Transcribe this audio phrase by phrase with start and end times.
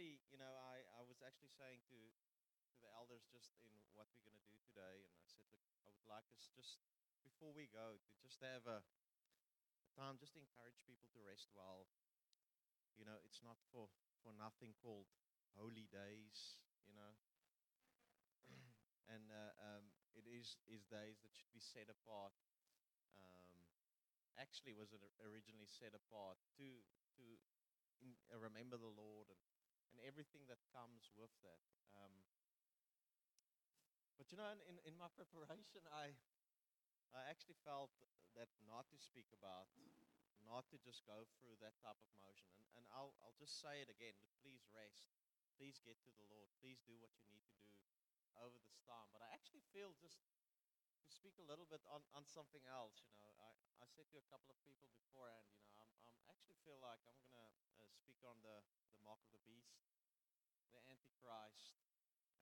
[0.00, 2.00] actually, you know, I, I was actually saying to
[2.72, 5.60] to the elders just in what we're going to do today, and I said, look,
[5.84, 6.80] I would like us just
[7.20, 11.52] before we go to just have a, a time just to encourage people to rest
[11.52, 11.84] well.
[12.96, 13.92] You know, it's not for
[14.24, 15.12] for nothing called
[15.52, 16.56] holy days.
[16.88, 17.12] You know,
[19.12, 19.84] and uh, um,
[20.16, 22.32] it is is days that should be set apart.
[23.12, 23.68] Um,
[24.40, 26.88] actually, was originally set apart to
[27.20, 27.36] to
[28.00, 29.49] in, uh, remember the Lord and
[29.92, 31.60] and everything that comes with that.
[31.94, 32.14] Um,
[34.16, 36.14] but you know, in, in my preparation, I
[37.10, 37.90] I actually felt
[38.38, 39.66] that not to speak about,
[40.46, 42.54] not to just go through that type of motion.
[42.54, 44.14] And, and I'll, I'll just say it again.
[44.38, 45.10] Please rest.
[45.58, 46.48] Please get to the Lord.
[46.62, 47.74] Please do what you need to do
[48.38, 49.10] over this time.
[49.10, 53.02] But I actually feel just to speak a little bit on, on something else.
[53.10, 53.50] You know, I,
[53.82, 57.02] I said to a couple of people beforehand, you know, I'm, I'm actually feel like
[57.04, 57.48] I'm going to
[57.80, 58.62] uh, speak on the,
[58.96, 59.80] the mark of the beast,
[60.72, 61.80] the Antichrist,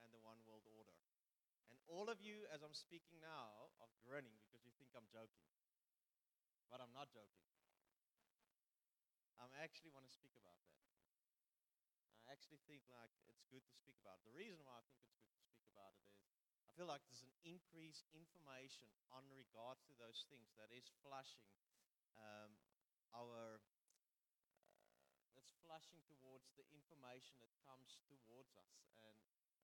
[0.03, 0.95] and the one world order.
[1.69, 5.45] And all of you, as I'm speaking now, are grinning because you think I'm joking.
[6.69, 7.49] But I'm not joking.
[9.39, 10.79] I actually want to speak about that.
[12.27, 14.21] I actually think like it's good to speak about.
[14.23, 14.31] It.
[14.31, 16.23] The reason why I think it's good to speak about it is
[16.67, 21.49] I feel like there's an increased information on regards to those things that is flushing
[22.15, 22.55] um,
[23.13, 29.17] our uh, it's flushing towards the information that comes towards us and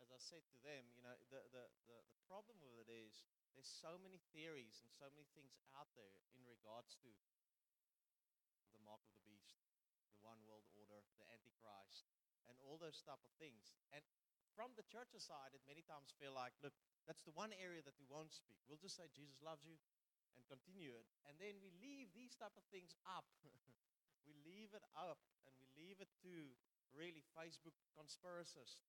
[0.06, 3.26] as I said to them, you know, the, the, the, the problem with it is
[3.56, 7.10] there's so many theories and so many things out there in regards to
[8.76, 9.64] the mark of the beast,
[10.12, 12.12] the one world order, the antichrist,
[12.46, 13.74] and all those type of things.
[13.96, 14.04] And
[14.54, 16.76] from the church's side, it many times feel like, look,
[17.08, 18.62] that's the one area that we won't speak.
[18.70, 19.80] We'll just say Jesus loves you
[20.36, 21.08] and continue it.
[21.26, 23.26] And then we leave these type of things up.
[24.28, 26.54] we leave it up and we leave it to
[26.94, 28.88] really Facebook conspiracists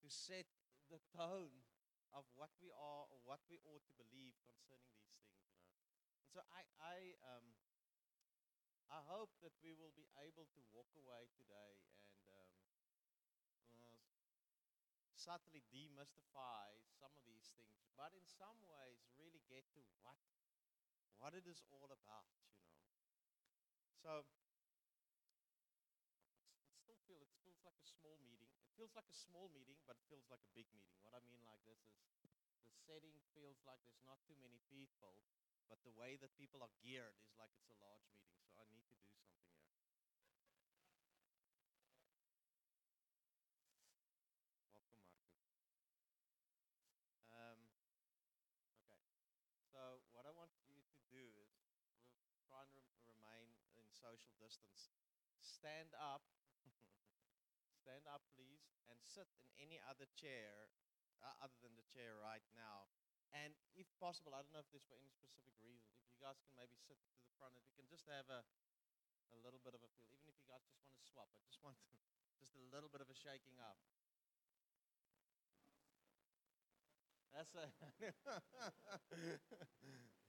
[0.00, 0.48] to set
[0.88, 1.64] the tone
[2.12, 5.46] of what we are or what we ought to believe concerning these things.
[5.54, 5.86] You know,
[6.18, 7.46] and so I I um,
[8.90, 12.50] I hope that we will be able to walk away today and um,
[13.70, 14.02] well,
[15.14, 20.18] subtly demystify some of these things, but in some ways really get to what
[21.18, 22.26] what it is all about.
[24.02, 24.24] You know,
[26.84, 28.50] so feel it feels like a small meeting.
[28.66, 30.98] It feels like a small meeting, but it feels like a big meeting.
[31.06, 32.32] What I mean like this is
[32.66, 35.22] the setting feels like there's not too many people,
[35.70, 38.42] but the way that people are geared is like it's a large meeting.
[38.50, 39.62] So I need to do something here.
[44.74, 45.14] Welcome, Marco.
[47.30, 47.60] Um,
[48.90, 49.02] okay.
[49.72, 51.50] So what I want you to do is
[52.30, 54.88] we'll try and re- remain in social distance.
[55.40, 56.24] Stand up
[57.84, 60.72] stand up, please, and sit in any other chair
[61.20, 62.88] uh, other than the chair right now.
[63.30, 66.40] And if possible, I don't know if there's for any specific reason, if you guys
[66.42, 68.42] can maybe sit to the front, if you can just have a,
[69.30, 71.38] a little bit of a feel, even if you guys just want to swap, I
[71.46, 71.94] just want to,
[72.42, 73.78] just a little bit of a shaking up.
[77.30, 77.70] That's a.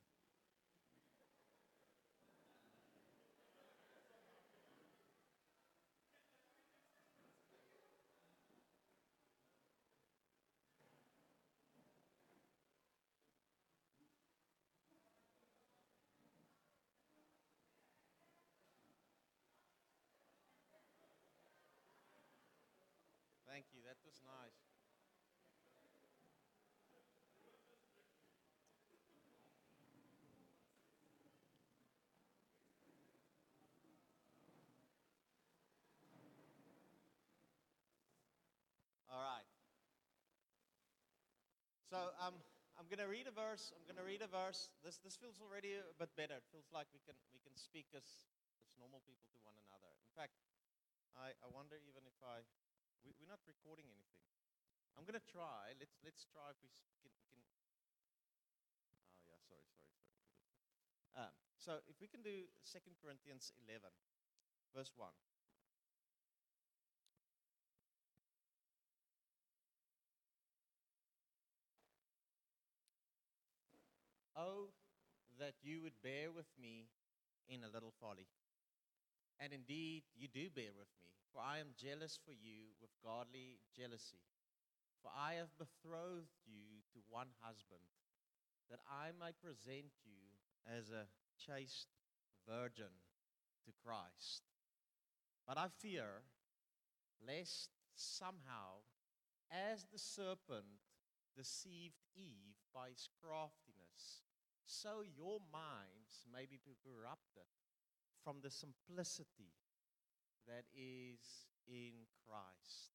[23.51, 23.84] Thank you.
[23.84, 24.56] That was nice.
[39.12, 39.44] All right.
[41.91, 42.39] So um,
[42.79, 43.75] I'm going to read a verse.
[43.75, 44.72] I'm going to read a verse.
[44.79, 46.39] This this feels already a bit better.
[46.39, 48.07] It feels like we can we can speak as
[48.63, 49.91] as normal people to one another.
[50.07, 50.39] In fact,
[51.19, 52.48] I I wonder even if I
[53.06, 54.21] we, we're not recording anything.
[54.98, 55.74] I'm gonna try.
[55.80, 56.86] Let's let's try if we can.
[57.25, 57.39] can
[58.86, 59.98] oh yeah, sorry, sorry, sorry.
[61.18, 63.89] Um, so if we can do Second Corinthians 11,
[64.75, 65.15] verse one.
[74.36, 74.71] Oh,
[75.39, 76.88] that you would bear with me
[77.50, 78.27] in a little folly.
[79.41, 83.57] And indeed, you do bear with me, for I am jealous for you with godly
[83.73, 84.21] jealousy.
[85.01, 87.81] For I have betrothed you to one husband,
[88.69, 90.38] that I might present you
[90.69, 91.09] as a
[91.41, 91.89] chaste
[92.45, 92.93] virgin
[93.65, 94.45] to Christ.
[95.47, 96.21] But I fear,
[97.25, 98.85] lest somehow,
[99.49, 100.85] as the serpent
[101.35, 104.21] deceived Eve by his craftiness,
[104.65, 107.49] so your minds may be corrupted
[108.23, 109.53] from the simplicity
[110.47, 112.94] that is in Christ.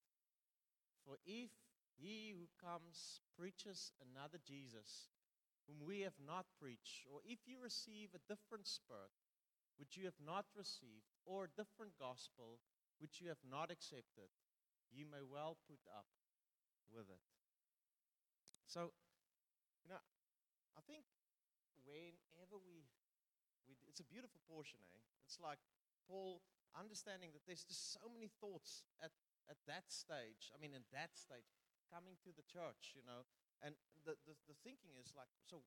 [1.05, 1.50] For if
[1.94, 5.11] he who comes preaches another Jesus,
[5.67, 9.14] whom we have not preached, or if you receive a different spirit,
[9.78, 12.58] which you have not received, or a different gospel,
[12.99, 14.31] which you have not accepted,
[14.90, 16.06] you may well put up
[16.90, 17.22] with it.
[18.67, 18.94] So,
[19.82, 20.02] you know,
[20.75, 21.05] I think
[21.84, 22.87] whenever we,
[23.67, 25.05] we it's a beautiful portion, eh?
[25.27, 25.59] It's like
[26.07, 26.43] Paul
[26.77, 29.11] understanding that there's just so many thoughts at,
[29.49, 30.53] at that stage.
[30.53, 31.49] I mean, in that stage,
[31.89, 33.25] coming to the church, you know.
[33.65, 33.73] And
[34.05, 35.65] the, the, the thinking is like, so,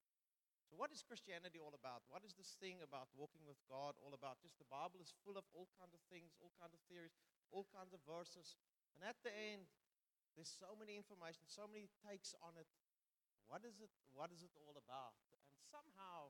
[0.70, 2.06] so what is Christianity all about?
[2.14, 4.38] What is this thing about walking with God all about?
[4.46, 7.18] Just the Bible is full of all kinds of things, all kinds of theories,
[7.50, 8.54] all kinds of verses.
[8.94, 9.66] And at the end,
[10.38, 12.70] there's so many information, so many takes on it.
[13.50, 13.90] What is it?
[14.14, 15.18] What is it all about?
[15.34, 16.30] And somehow,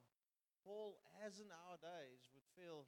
[0.70, 2.86] Paul, as in our days, would feel,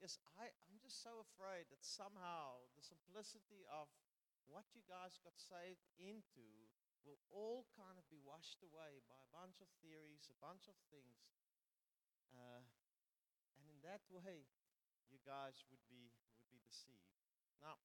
[0.00, 3.92] yes, I, I'm just so afraid that somehow the simplicity of
[4.48, 6.72] what you guys got saved into
[7.04, 10.76] will all kind of be washed away by a bunch of theories, a bunch of
[10.88, 11.20] things.
[12.32, 12.64] Uh,
[13.60, 14.48] and in that way,
[15.12, 17.12] you guys would be, would be deceived.
[17.60, 17.76] Now,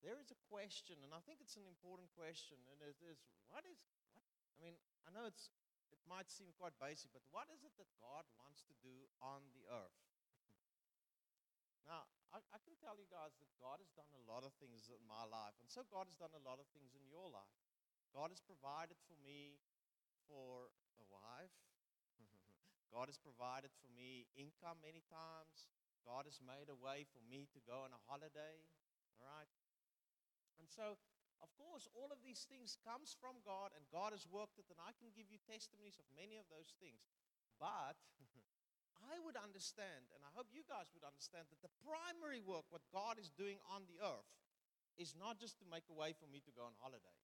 [0.00, 3.20] there is a question, and I think it's an important question, and it is
[3.52, 3.76] what is,
[4.16, 4.24] what,
[4.56, 5.52] I mean, I know it's,
[5.90, 9.42] it might seem quite basic, but what is it that God wants to do on
[9.54, 9.98] the earth?
[11.90, 14.86] now, I, I can tell you guys that God has done a lot of things
[14.90, 17.58] in my life, and so God has done a lot of things in your life.
[18.10, 19.58] God has provided for me
[20.26, 21.54] for a wife.
[22.94, 25.70] God has provided for me income many times.
[26.02, 28.62] God has made a way for me to go on a holiday.
[29.18, 29.50] All right.
[30.58, 30.98] And so,
[31.40, 34.80] of course, all of these things comes from God, and God has worked it, and
[34.80, 37.00] I can give you testimonies of many of those things.
[37.56, 37.96] But
[39.12, 42.84] I would understand, and I hope you guys would understand, that the primary work, what
[42.92, 44.28] God is doing on the earth,
[45.00, 47.16] is not just to make a way for me to go on holiday.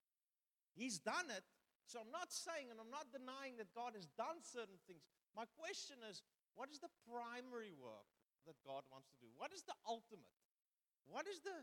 [0.72, 1.44] He's done it,
[1.84, 5.04] so I'm not saying and I'm not denying that God has done certain things.
[5.36, 6.24] My question is
[6.56, 8.08] what is the primary work
[8.48, 9.28] that God wants to do?
[9.36, 10.40] What is the ultimate?
[11.04, 11.54] What is the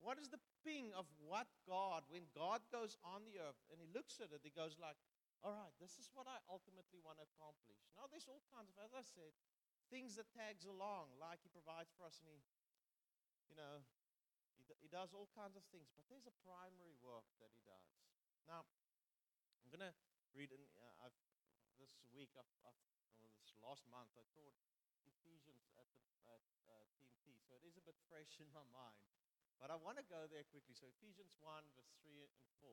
[0.00, 3.88] what is the ping of what God, when God goes on the earth and he
[3.92, 4.96] looks at it, he goes like,
[5.40, 7.80] all right, this is what I ultimately want to accomplish.
[7.96, 9.32] Now, there's all kinds of, as I said,
[9.88, 12.40] things that tags along, like He provides for us and He,
[13.48, 13.80] you know,
[14.60, 15.88] He, he does all kinds of things.
[15.96, 17.88] But there's a primary work that He does.
[18.44, 18.68] Now,
[19.64, 19.96] I'm going to
[20.36, 21.16] read in, uh, I've,
[21.80, 22.80] this week, I've, I've,
[23.40, 24.56] this last month, I taught
[25.08, 26.04] Ephesians at, the,
[26.36, 29.00] at uh, Team T, so it is a bit fresh in my mind.
[29.60, 30.72] But I want to go there quickly.
[30.72, 32.32] So Ephesians 1, verse 3 and
[32.64, 32.72] 4.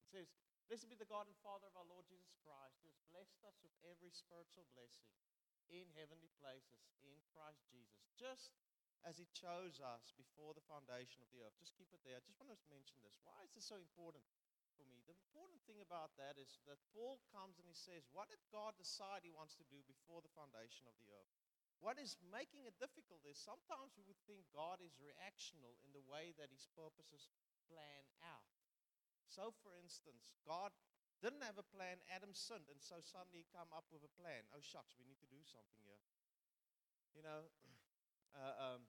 [0.00, 0.32] It says,
[0.64, 3.60] Blessed be the God and Father of our Lord Jesus Christ, who has blessed us
[3.60, 5.12] with every spiritual blessing
[5.68, 8.56] in heavenly places in Christ Jesus, just
[9.04, 11.60] as He chose us before the foundation of the earth.
[11.60, 12.16] Just keep it there.
[12.16, 13.20] I just want to mention this.
[13.20, 14.24] Why is this so important
[14.80, 15.04] for me?
[15.04, 18.72] The important thing about that is that Paul comes and he says, What did God
[18.80, 21.43] decide He wants to do before the foundation of the earth?
[21.82, 26.04] What is making it difficult is sometimes we would think God is reactional in the
[26.04, 27.28] way that His purposes
[27.68, 28.50] plan out.
[29.28, 30.70] So, for instance, God
[31.24, 32.04] didn't have a plan.
[32.12, 34.44] Adam sinned, and so suddenly he come up with a plan.
[34.52, 36.04] Oh shucks, we need to do something here.
[37.16, 37.48] You know,
[38.38, 38.80] uh, um,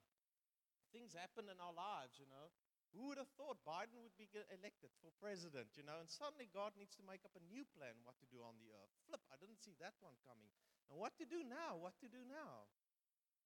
[0.91, 2.19] things happen in our lives.
[2.19, 2.51] You know,
[2.91, 5.79] who would have thought Biden would be elected for president?
[5.79, 8.43] You know, and suddenly God needs to make up a new plan what to do
[8.43, 8.91] on the earth.
[9.07, 10.51] Flip, I didn't see that one coming.
[10.89, 11.77] And what to do now?
[11.79, 12.69] What to do now?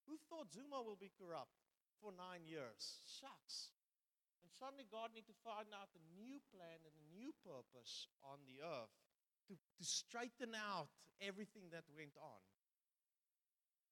[0.07, 1.55] Who thought Zuma will be corrupt
[2.01, 2.99] for nine years?
[3.05, 3.71] Shucks.
[4.41, 8.41] And suddenly God need to find out a new plan and a new purpose on
[8.49, 8.95] the earth
[9.47, 10.89] to, to straighten out
[11.21, 12.41] everything that went on.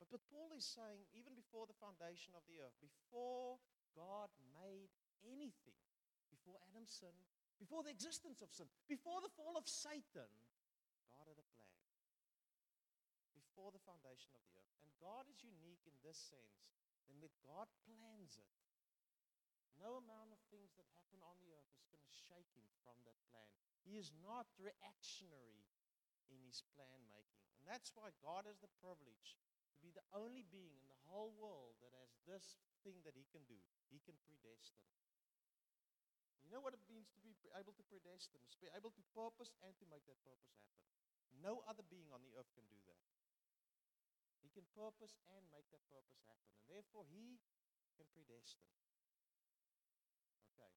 [0.01, 3.57] But, but Paul is saying, even before the foundation of the earth, before
[3.97, 4.93] God made
[5.25, 5.77] anything,
[6.29, 7.25] before Adam sinned,
[7.57, 10.29] before the existence of sin, before the fall of Satan,
[11.09, 11.77] God had a plan.
[13.57, 14.77] Before the foundation of the earth.
[14.85, 16.69] And God is unique in this sense,
[17.09, 18.53] in that God plans it
[19.77, 22.97] no amount of things that happen on the earth is going to shake him from
[23.05, 23.49] that plan.
[23.85, 25.69] He is not reactionary
[26.27, 27.45] in his plan making.
[27.61, 29.37] And that's why God has the privilege
[29.73, 33.29] to be the only being in the whole world that has this thing that he
[33.29, 33.57] can do.
[33.87, 34.89] He can predestine.
[36.41, 38.43] You know what it means to be able to predestine?
[38.49, 40.87] to be able to purpose and to make that purpose happen.
[41.43, 43.03] No other being on the earth can do that.
[44.41, 46.49] He can purpose and make that purpose happen.
[46.57, 47.41] And therefore, he
[47.97, 48.69] can predestine.
[50.53, 50.71] Okay.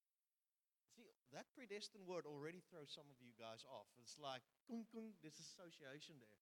[0.97, 3.89] See, that predestined word already throws some of you guys off.
[4.01, 6.41] It's like, kung, kung, there's association there.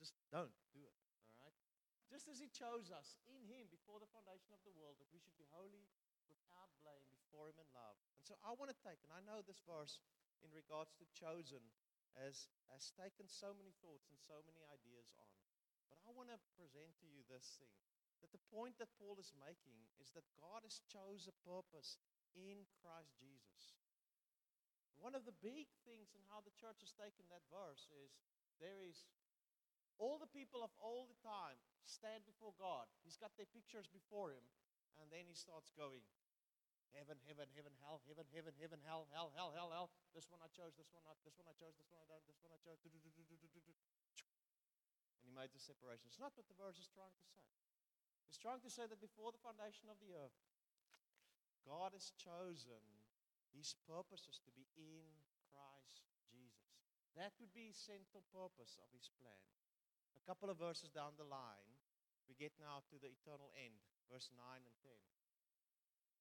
[0.00, 0.96] Just don't do it,
[1.28, 1.56] all right?
[2.08, 5.20] Just as He chose us in Him before the foundation of the world, that we
[5.20, 5.84] should be holy
[6.24, 8.00] without blame before Him in love.
[8.16, 10.00] And so I want to take, and I know this verse
[10.40, 11.60] in regards to chosen
[12.16, 15.28] has, has taken so many thoughts and so many ideas on.
[15.90, 17.74] But I want to present to you this thing
[18.22, 21.98] that the point that Paul is making is that God has chose a purpose
[22.38, 23.74] in Christ Jesus.
[25.02, 28.20] One of the big things in how the church has taken that verse is
[28.60, 29.08] there is
[29.96, 31.56] all the people of all the time
[31.88, 32.86] stand before God.
[33.02, 34.44] He's got their pictures before him,
[35.00, 36.04] and then he starts going
[36.92, 39.88] heaven, heaven, heaven, hell, heaven, heaven, heaven, hell, hell, hell, hell, hell.
[40.12, 42.24] This one I chose, this one not, this one I chose, this one I don't,
[42.28, 42.80] this one I chose.
[45.30, 46.10] He made the separation.
[46.10, 47.46] It's not what the verse is trying to say.
[48.26, 50.34] It's trying to say that before the foundation of the earth,
[51.62, 52.82] God has chosen
[53.54, 55.06] his purposes to be in
[55.54, 56.82] Christ Jesus.
[57.14, 59.46] That would be his central purpose of his plan.
[60.18, 61.78] A couple of verses down the line,
[62.26, 63.78] we get now to the eternal end,
[64.10, 64.90] verse 9 and 10.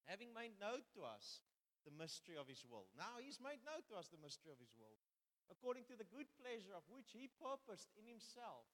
[0.06, 1.42] Having made known to us
[1.82, 2.86] the mystery of his will.
[2.94, 5.02] Now he's made known to us the mystery of his will,
[5.50, 8.70] according to the good pleasure of which he purposed in himself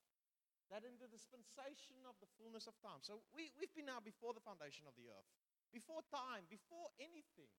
[0.74, 3.02] that in the dispensation of the fullness of time.
[3.06, 5.30] So we, we've been now before the foundation of the earth,
[5.70, 7.52] before time, before anything.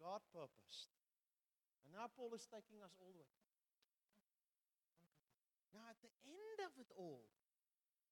[0.00, 0.90] God purposed.
[1.84, 3.44] And now Paul is taking us all the way.
[5.76, 7.26] Now, at the end of it all,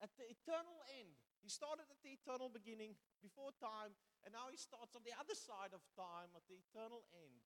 [0.02, 3.94] at the eternal end, he started at the eternal beginning, before time,
[4.26, 7.38] and now he starts on the other side of time, at the eternal end.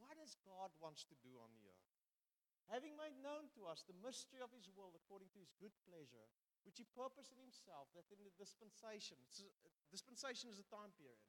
[0.00, 1.77] What does God wants to do on the earth?
[2.68, 6.28] Having made known to us the mystery of his will according to his good pleasure,
[6.68, 9.16] which he purposed in himself, that in the dispensation,
[9.88, 11.20] dispensation is a time period,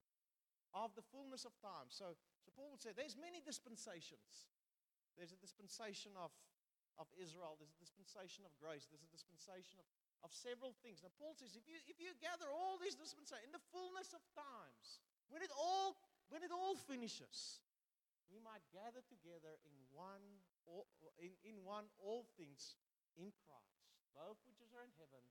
[0.76, 1.88] of the fullness of time.
[1.88, 4.52] So, so Paul would say there's many dispensations.
[5.18, 6.30] There's a dispensation of,
[7.00, 9.88] of Israel, there's a dispensation of grace, there's a dispensation of,
[10.22, 11.02] of several things.
[11.02, 14.22] Now Paul says if you if you gather all these dispensations in the fullness of
[14.36, 15.00] times,
[15.32, 15.96] when it all
[16.30, 17.64] when it all finishes,
[18.30, 20.22] we might gather together in one,
[21.18, 22.78] in, in one all things
[23.18, 23.84] in Christ,
[24.14, 25.24] both which are in heaven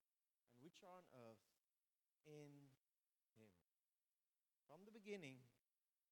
[0.53, 1.45] and which are on earth
[2.27, 2.69] in
[3.35, 3.51] Him.
[4.67, 5.39] From the beginning,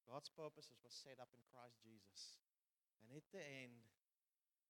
[0.08, 2.40] God's purposes were set up in Christ Jesus.
[3.04, 3.84] And at the end,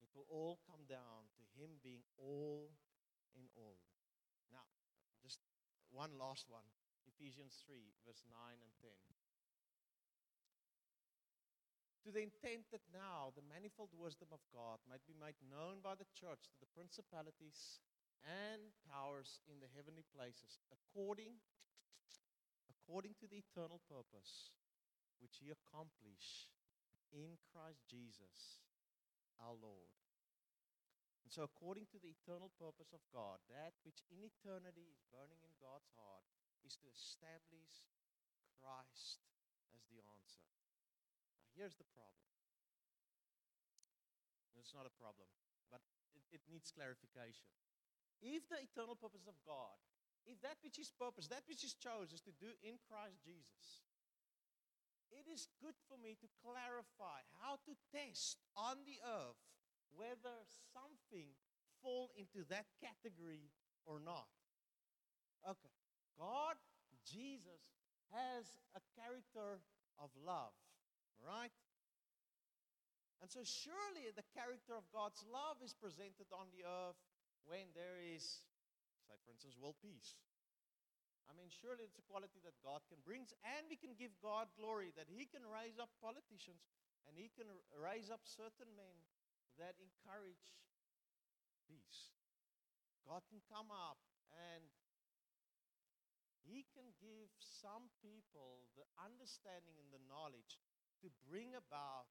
[0.03, 2.75] it will all come down to Him being all
[3.39, 3.79] in all.
[4.51, 4.67] Now,
[5.23, 5.41] just
[5.95, 6.67] one last one
[7.07, 9.18] Ephesians 3, verse 9 and 10
[12.05, 15.99] to the intent that now the manifold wisdom of God might be made known by
[15.99, 17.83] the church to the principalities
[18.23, 21.39] and powers in the heavenly places, according,
[22.71, 24.55] according to the eternal purpose
[25.19, 26.55] which he accomplished
[27.11, 28.63] in Christ Jesus
[29.43, 29.95] our Lord.
[31.27, 35.43] And so, according to the eternal purpose of God, that which in eternity is burning
[35.45, 36.25] in God's heart
[36.65, 37.85] is to establish
[38.57, 39.21] Christ
[39.77, 40.49] as the answer.
[41.59, 42.23] Here's the problem.
[44.55, 45.27] It's not a problem,
[45.75, 45.83] but
[46.15, 47.51] it, it needs clarification.
[48.23, 49.75] If the eternal purpose of God,
[50.23, 53.83] if that which is purpose, that which is chosen is to do in Christ Jesus,
[55.11, 59.43] it is good for me to clarify how to test on the earth
[59.91, 61.35] whether something
[61.83, 63.51] fall into that category
[63.83, 64.31] or not.
[65.43, 65.75] Okay.
[66.15, 66.55] God,
[67.03, 67.67] Jesus,
[68.15, 69.59] has a character
[69.99, 70.55] of love
[71.23, 71.53] right?
[73.19, 77.03] And so, surely the character of God's love is presented on the earth
[77.43, 78.47] when there is,
[79.07, 80.15] say, for instance, world peace.
[81.29, 84.49] I mean, surely it's a quality that God can bring, and we can give God
[84.57, 86.65] glory that He can raise up politicians
[87.05, 88.97] and He can raise up certain men
[89.61, 90.57] that encourage
[91.69, 92.15] peace.
[93.05, 94.01] God can come up
[94.33, 94.65] and
[96.45, 100.57] He can give some people the understanding and the knowledge
[101.05, 102.09] to bring about,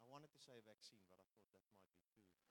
[0.00, 2.44] I wanted to say vaccine, but I thought that might be too.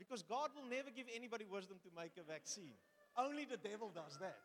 [0.00, 2.76] Because God will never give anybody wisdom to make a vaccine.
[3.16, 4.40] Only the devil does that.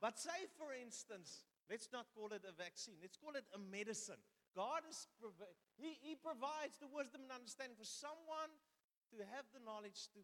[0.00, 4.20] But say, for instance, let's not call it a vaccine, let's call it a medicine.
[4.52, 5.08] God is
[5.76, 8.48] he, he provides the wisdom and understanding for someone
[9.12, 10.20] to have the knowledge to,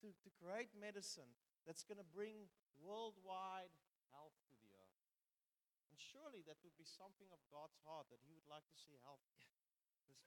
[0.00, 1.28] to, to create medicine
[1.68, 2.48] that's going to bring
[2.80, 3.72] worldwide
[4.12, 4.36] health
[5.94, 8.98] and surely that would be something of God's heart that He would like to see
[9.06, 9.22] help.
[10.10, 10.26] this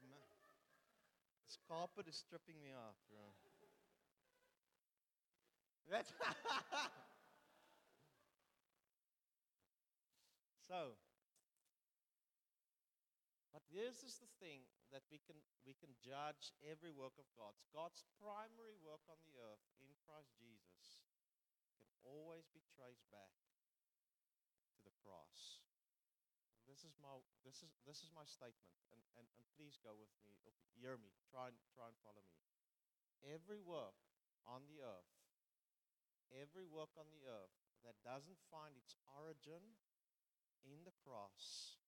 [1.44, 3.36] this carpet is stripping me off, bro.
[5.92, 6.08] That's
[10.72, 10.96] so.
[13.52, 14.64] But this is the thing
[14.96, 15.36] that we can
[15.68, 17.60] we can judge every work of God's.
[17.76, 21.04] God's primary work on the earth in Christ Jesus
[21.76, 23.36] can always be traced back
[25.04, 25.62] cross.
[26.68, 27.16] This is my
[27.48, 30.36] this is this is my statement, and, and, and please go with me.
[30.77, 31.10] Hear me.
[31.32, 32.38] Try and try and follow me.
[33.25, 33.98] Every work
[34.46, 35.13] on the earth,
[36.30, 37.56] every work on the earth
[37.88, 39.80] that doesn't find its origin
[40.68, 41.80] in the cross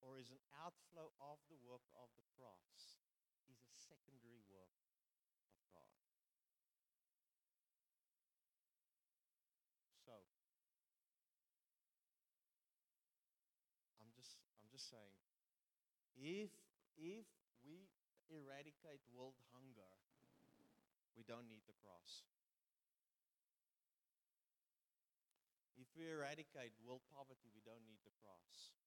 [0.00, 2.96] or is an outflow of the work of the cross
[3.50, 4.70] is a secondary work
[5.50, 5.98] of God.
[10.06, 10.14] So
[13.98, 14.10] I'm
[14.78, 15.18] just saying
[16.14, 16.54] if
[16.94, 17.26] if
[17.66, 17.90] we
[18.30, 19.90] eradicate world hunger,
[21.18, 22.22] we don't need the cross.
[25.74, 28.78] If we eradicate world poverty, we don't need the cross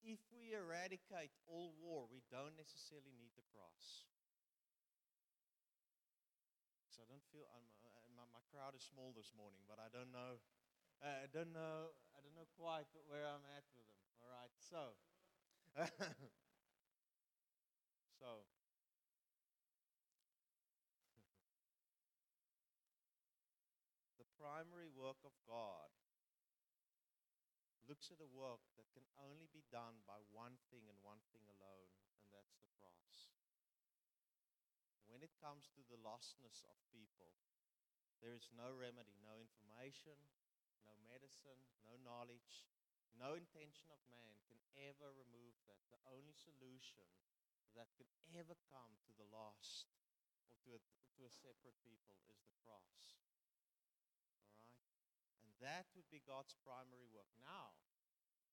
[0.00, 4.08] if we eradicate all war, we don't necessarily need the cross.
[6.88, 9.92] So I don't feel I'm, uh, my, my crowd is small this morning, but I
[9.92, 10.40] don't know.
[11.04, 11.92] Uh, I don't know.
[12.16, 13.99] I don't know quite where I'm at with them.
[14.20, 14.52] All right.
[14.58, 14.94] So.
[18.20, 18.44] so.
[24.20, 25.88] the primary work of God
[27.88, 31.42] looks at a work that can only be done by one thing and one thing
[31.48, 33.32] alone, and that's the cross.
[35.08, 37.34] When it comes to the lostness of people,
[38.22, 40.14] there is no remedy, no information,
[40.86, 42.68] no medicine, no knowledge,
[43.16, 45.80] no intention of man can ever remove that.
[45.90, 47.06] The only solution
[47.74, 49.90] that can ever come to the lost
[50.46, 50.80] or to a,
[51.18, 53.22] to a separate people is the cross.
[54.62, 54.90] All right?
[55.46, 57.30] And that would be God's primary work.
[57.38, 57.78] Now,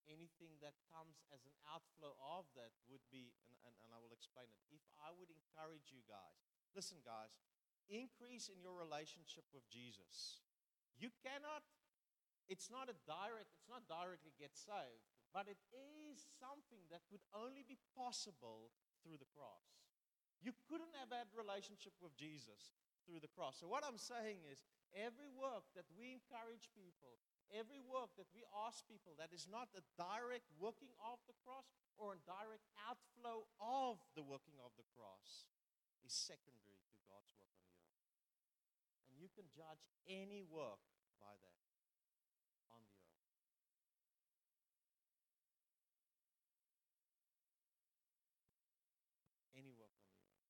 [0.08, 4.16] anything that comes as an outflow of that would be, and, and, and I will
[4.16, 4.60] explain it.
[4.72, 6.40] If I would encourage you guys,
[6.72, 7.36] listen, guys,
[7.92, 10.44] increase in your relationship with Jesus.
[11.00, 11.64] You cannot,
[12.48, 15.04] it's not a direct, it's not directly get saved,
[15.36, 18.72] but it is something that would only be possible
[19.04, 19.84] through the cross.
[20.40, 23.60] You couldn't have had relationship with Jesus through the cross.
[23.60, 24.64] So what I'm saying is
[24.96, 27.20] every work that we encourage people,
[27.52, 31.68] every work that we ask people that is not a direct working of the cross
[31.98, 35.50] or a direct outflow of the working of the cross
[36.06, 38.08] is secondary to God's work on the earth.
[39.12, 40.80] And you can judge any work
[41.20, 41.58] by that
[42.72, 43.26] on the earth.
[49.58, 50.48] Any work on the earth.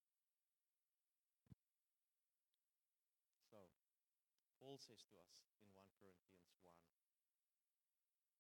[3.50, 6.70] So, Paul says to us in 1 Corinthians 1.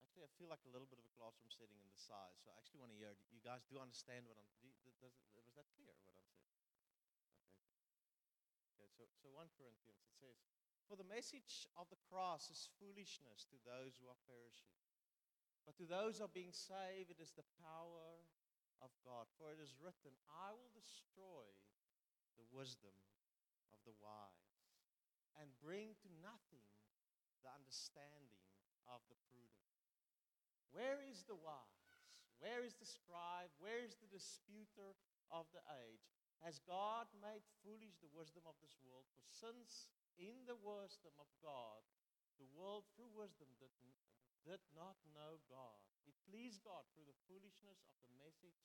[0.05, 2.53] Actually, I feel like a little bit of a classroom setting in the size, so
[2.53, 3.09] I actually want to hear.
[3.33, 4.45] You guys do understand what I'm.
[4.61, 6.29] Do, does it, was that clear what I'm saying?
[6.37, 6.93] Okay.
[8.69, 8.85] Okay.
[8.93, 10.37] So, so 1 Corinthians it says,
[10.85, 14.77] "For the message of the cross is foolishness to those who are perishing,
[15.65, 18.21] but to those who are being saved, it is the power
[18.85, 19.25] of God.
[19.41, 21.49] For it is written, I will destroy
[22.37, 22.93] the wisdom
[23.73, 24.46] of the wise."
[25.37, 26.65] And bring to nothing
[27.45, 28.43] the understanding
[28.89, 29.67] of the prudent.
[30.73, 31.87] Where is the wise?
[32.37, 33.49] Where is the scribe?
[33.57, 34.93] Where is the disputer
[35.33, 36.05] of the age?
[36.45, 39.09] Has God made foolish the wisdom of this world?
[39.09, 39.89] For since
[40.21, 41.81] in the wisdom of God,
[42.37, 43.73] the world through wisdom did,
[44.45, 48.61] did not know God, it pleased God through the foolishness of the message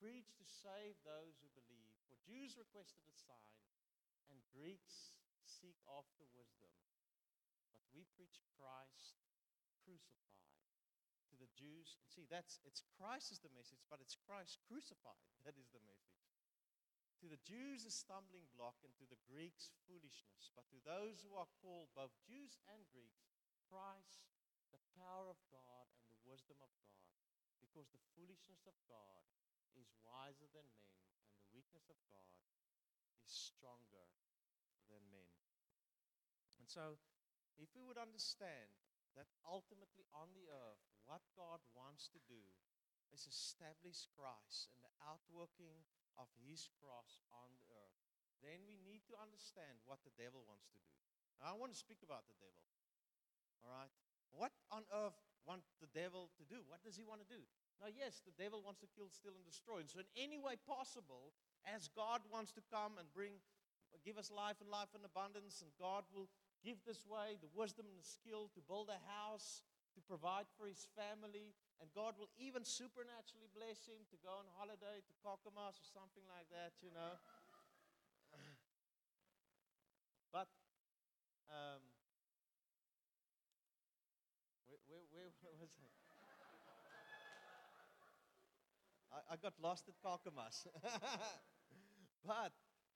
[0.00, 1.92] preached to save those who believe.
[2.08, 3.60] For Jews requested a sign,
[4.32, 5.12] and Greeks
[5.46, 6.72] seek after wisdom.
[7.72, 9.20] But we preach Christ
[9.84, 10.46] crucified
[11.30, 11.96] to the Jews.
[12.10, 16.20] See, that's it's Christ is the message, but it's Christ crucified that is the message.
[17.20, 20.48] To the Jews, a stumbling block, and to the Greeks, foolishness.
[20.56, 23.28] But to those who are called, both Jews and Greeks,
[23.68, 24.24] Christ,
[24.72, 27.04] the power of God and the wisdom of God.
[27.60, 29.20] Because the foolishness of God
[29.76, 30.96] is wiser than men,
[31.28, 32.40] and the weakness of God
[33.20, 34.08] is stronger
[34.90, 35.30] than men.
[36.58, 36.98] And so,
[37.56, 38.74] if we would understand
[39.14, 42.42] that ultimately on the earth, what God wants to do
[43.10, 45.82] is establish Christ and the outworking
[46.14, 47.96] of his cross on the earth,
[48.42, 50.94] then we need to understand what the devil wants to do.
[51.42, 52.64] Now, I want to speak about the devil.
[53.64, 53.92] All right?
[54.32, 56.62] What on earth wants the devil to do?
[56.70, 57.42] What does he want to do?
[57.80, 59.80] Now, yes, the devil wants to kill, steal, and destroy.
[59.80, 61.32] And so, in any way possible,
[61.64, 63.40] as God wants to come and bring,
[63.98, 66.30] give us life and life in abundance, and God will
[66.62, 70.70] give this way the wisdom and the skill to build a house to provide for
[70.70, 71.50] his family,
[71.82, 76.22] and God will even supernaturally bless him to go on holiday to Kokomas or something
[76.30, 77.18] like that, you know.
[80.34, 80.46] but
[81.50, 81.82] um,
[84.70, 85.74] where, where, where, was
[89.10, 89.34] I?
[89.34, 90.70] I, got lost at Kokomas.
[92.26, 92.52] but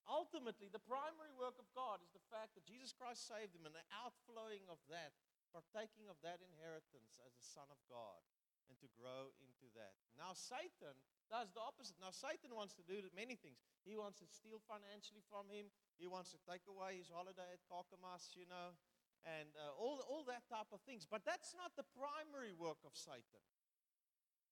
[0.09, 3.75] ultimately, the primary work of God is the fact that Jesus Christ saved him and
[3.75, 5.17] the outflowing of that,
[5.55, 8.21] partaking of that inheritance as a son of God,
[8.69, 9.97] and to grow into that.
[10.17, 10.97] Now, Satan
[11.29, 11.97] does the opposite.
[12.01, 13.61] Now, Satan wants to do many things.
[13.85, 17.61] He wants to steal financially from him, he wants to take away his holiday at
[17.69, 18.77] Kokomas, you know,
[19.25, 21.09] and uh, all, all that type of things.
[21.09, 23.41] But that's not the primary work of Satan.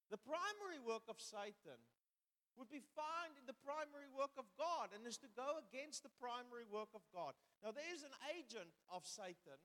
[0.08, 1.80] The primary work of Satan
[2.56, 6.12] would be found in the primary work of God and is to go against the
[6.20, 7.32] primary work of God.
[7.64, 9.56] Now, there is an agent of Satan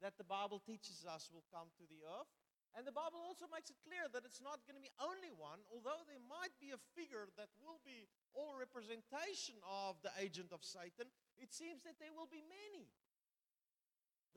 [0.00, 2.32] that the Bible teaches us will come to the earth.
[2.72, 5.58] And the Bible also makes it clear that it's not going to be only one,
[5.74, 10.62] although there might be a figure that will be all representation of the agent of
[10.62, 12.86] Satan, it seems that there will be many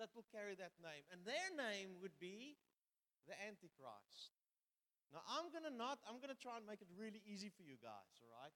[0.02, 1.06] that will carry that name.
[1.14, 2.58] And their name would be
[3.30, 4.34] the Antichrist.
[5.14, 7.62] Now, I'm going to not, I'm going to try and make it really easy for
[7.62, 8.50] you guys, all right?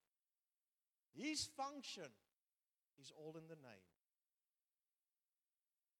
[1.13, 2.09] His function
[2.97, 3.85] is all in the name.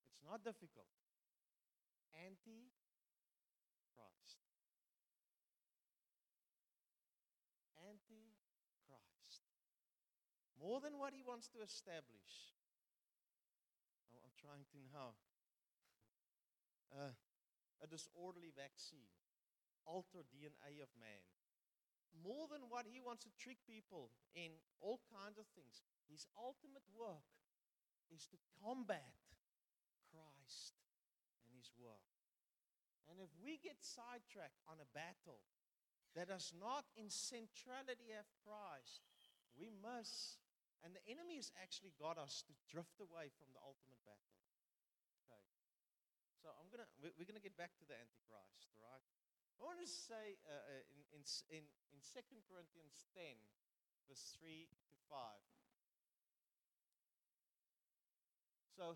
[0.10, 0.89] It's not difficult.
[2.26, 2.74] Anti
[3.93, 4.41] Christ.
[7.86, 8.34] Anti
[8.89, 9.46] Christ.
[10.58, 12.58] More than what he wants to establish.
[14.26, 15.13] I'm trying to now.
[16.88, 17.12] Uh,
[17.84, 19.12] a disorderly vaccine
[19.88, 21.23] alter DNA of man.
[22.12, 24.52] More than what he wants to trick people in
[24.84, 27.28] all kinds of things, his ultimate work
[28.12, 29.15] is to combat
[30.12, 30.76] Christ
[31.43, 32.08] and his work.
[33.08, 35.39] And if we get sidetracked on a battle
[36.15, 39.08] that does not in centrality have Christ,
[39.56, 40.41] we must,
[40.84, 44.36] and the enemy has actually got us to drift away from the ultimate battle.
[45.28, 45.43] Okay.
[46.43, 49.04] So I'm gonna we're gonna get back to the Antichrist, right?
[49.58, 53.26] I want to say uh, uh in, in, in, in 2 Corinthians 10,
[54.06, 55.17] verse 3 to 5.
[58.78, 58.93] So,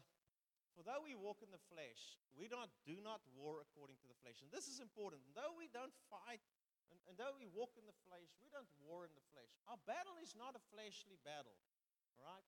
[0.78, 4.18] for though we walk in the flesh, we not, do not war according to the
[4.22, 4.40] flesh.
[4.46, 5.26] And this is important.
[5.34, 6.46] Though we don't fight,
[6.94, 9.50] and, and though we walk in the flesh, we don't war in the flesh.
[9.66, 11.58] Our battle is not a fleshly battle.
[12.22, 12.46] All right?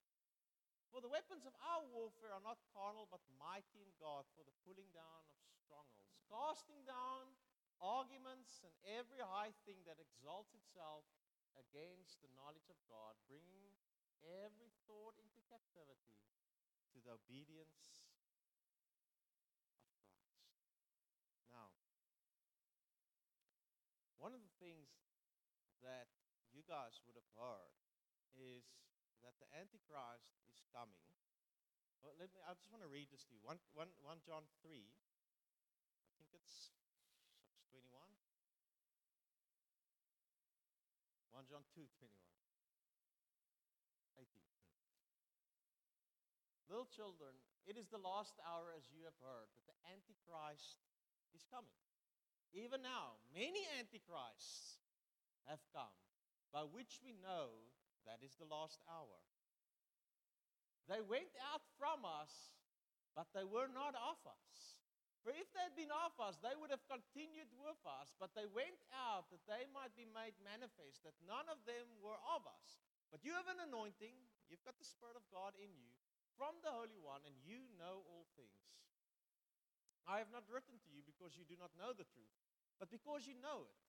[0.93, 4.53] For the weapons of our warfare are not carnal, but mighty in God for the
[4.61, 7.33] pulling down of strongholds, casting down
[7.81, 11.07] arguments and every high thing that exalts itself
[11.57, 13.77] against the knowledge of God, bringing
[14.23, 16.17] every thought into captivity
[16.93, 18.77] to the obedience of Christ.
[21.49, 21.73] Now,
[24.17, 24.89] one of the things
[25.83, 26.09] that
[26.53, 27.75] you guys would have heard
[28.33, 28.63] is
[29.21, 31.03] that the Antichrist is coming.
[32.03, 33.41] Well, let me, I just want to read this to you.
[33.43, 36.75] 1, 1, 1 John 3, I think it's
[41.43, 42.07] 1 John 2 21.
[44.21, 44.29] 18.
[46.69, 50.79] Little children, it is the last hour, as you have heard, that the Antichrist
[51.35, 51.75] is coming.
[52.53, 54.79] Even now, many Antichrists
[55.49, 55.97] have come,
[56.53, 57.51] by which we know
[58.05, 59.19] that is the last hour.
[60.87, 62.55] They went out from us,
[63.17, 64.82] but they were not of us.
[65.23, 68.43] For if they had been of us, they would have continued with us, but they
[68.51, 72.83] went out that they might be made manifest, that none of them were of us.
[73.07, 74.19] But you have an anointing,
[74.51, 75.95] you've got the Spirit of God in you
[76.35, 78.67] from the Holy One, and you know all things.
[80.03, 82.35] I have not written to you because you do not know the truth,
[82.75, 83.79] but because you know it,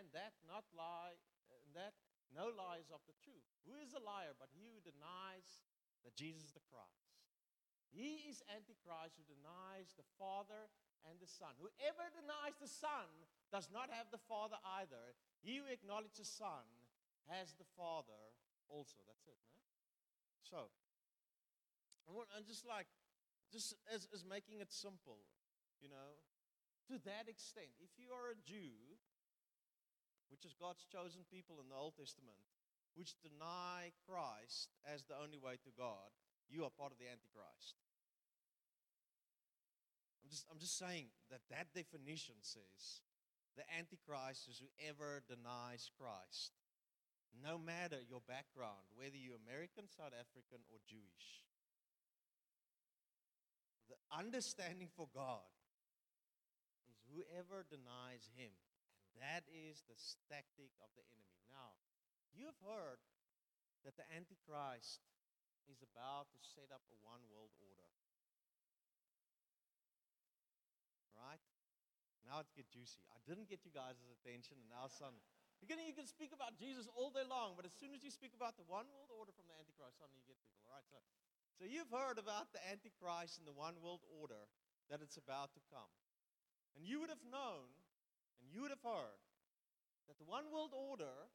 [0.00, 1.20] and that not lie,
[1.52, 1.92] uh, that
[2.32, 3.44] no lies of the truth.
[3.68, 5.60] Who is a liar but he who denies
[6.04, 7.07] that Jesus is the Christ?
[7.90, 10.68] He is Antichrist who denies the Father
[11.08, 11.56] and the Son.
[11.56, 13.08] Whoever denies the Son
[13.48, 15.16] does not have the Father either.
[15.40, 16.66] He who acknowledges the Son
[17.32, 18.34] has the Father
[18.68, 19.00] also.
[19.08, 19.64] That's it, no?
[20.44, 20.72] So,
[22.08, 22.88] I'm just like,
[23.52, 25.24] just as, as making it simple,
[25.80, 26.16] you know,
[26.88, 28.96] to that extent, if you are a Jew,
[30.28, 32.40] which is God's chosen people in the Old Testament,
[32.96, 36.12] which deny Christ as the only way to God,
[36.48, 37.76] you are part of the Antichrist.
[40.24, 43.04] I'm just, I'm just saying that that definition says
[43.56, 46.52] the Antichrist is whoever denies Christ,
[47.32, 51.44] no matter your background, whether you're American, South African, or Jewish.
[53.88, 55.48] The understanding for God
[56.92, 58.52] is whoever denies him.
[59.16, 59.96] And that is the
[60.28, 61.40] tactic of the enemy.
[61.48, 61.72] Now,
[62.36, 63.00] you've heard
[63.82, 65.00] that the Antichrist
[65.68, 67.88] is about to set up a one world order.
[71.14, 71.42] Right?
[72.24, 73.00] Now it's get juicy.
[73.08, 75.24] I didn't get you guys' attention, and now suddenly.
[75.58, 78.14] You can, you can speak about Jesus all day long, but as soon as you
[78.14, 80.70] speak about the one world order from the Antichrist, suddenly you get people.
[80.70, 81.02] All right, so,
[81.58, 84.46] so you've heard about the Antichrist and the one world order
[84.86, 85.90] that it's about to come.
[86.78, 87.66] And you would have known,
[88.38, 89.18] and you would have heard,
[90.06, 91.26] that the one world order,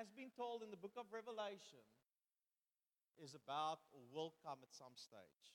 [0.00, 1.84] as been told in the book of Revelation,
[3.22, 5.52] is about or will come at some stage.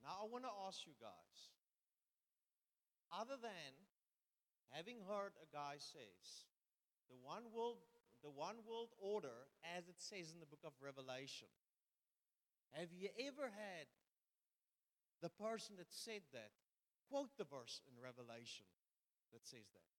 [0.00, 1.38] Now, I want to ask you guys,
[3.12, 3.74] other than
[4.72, 6.46] having heard a guy says,
[7.10, 7.82] the one world,
[8.22, 11.50] the one world order, as it says in the book of Revelation,
[12.72, 13.90] have you ever had
[15.20, 16.54] the person that said that
[17.10, 18.70] quote the verse in Revelation
[19.34, 19.90] that says that?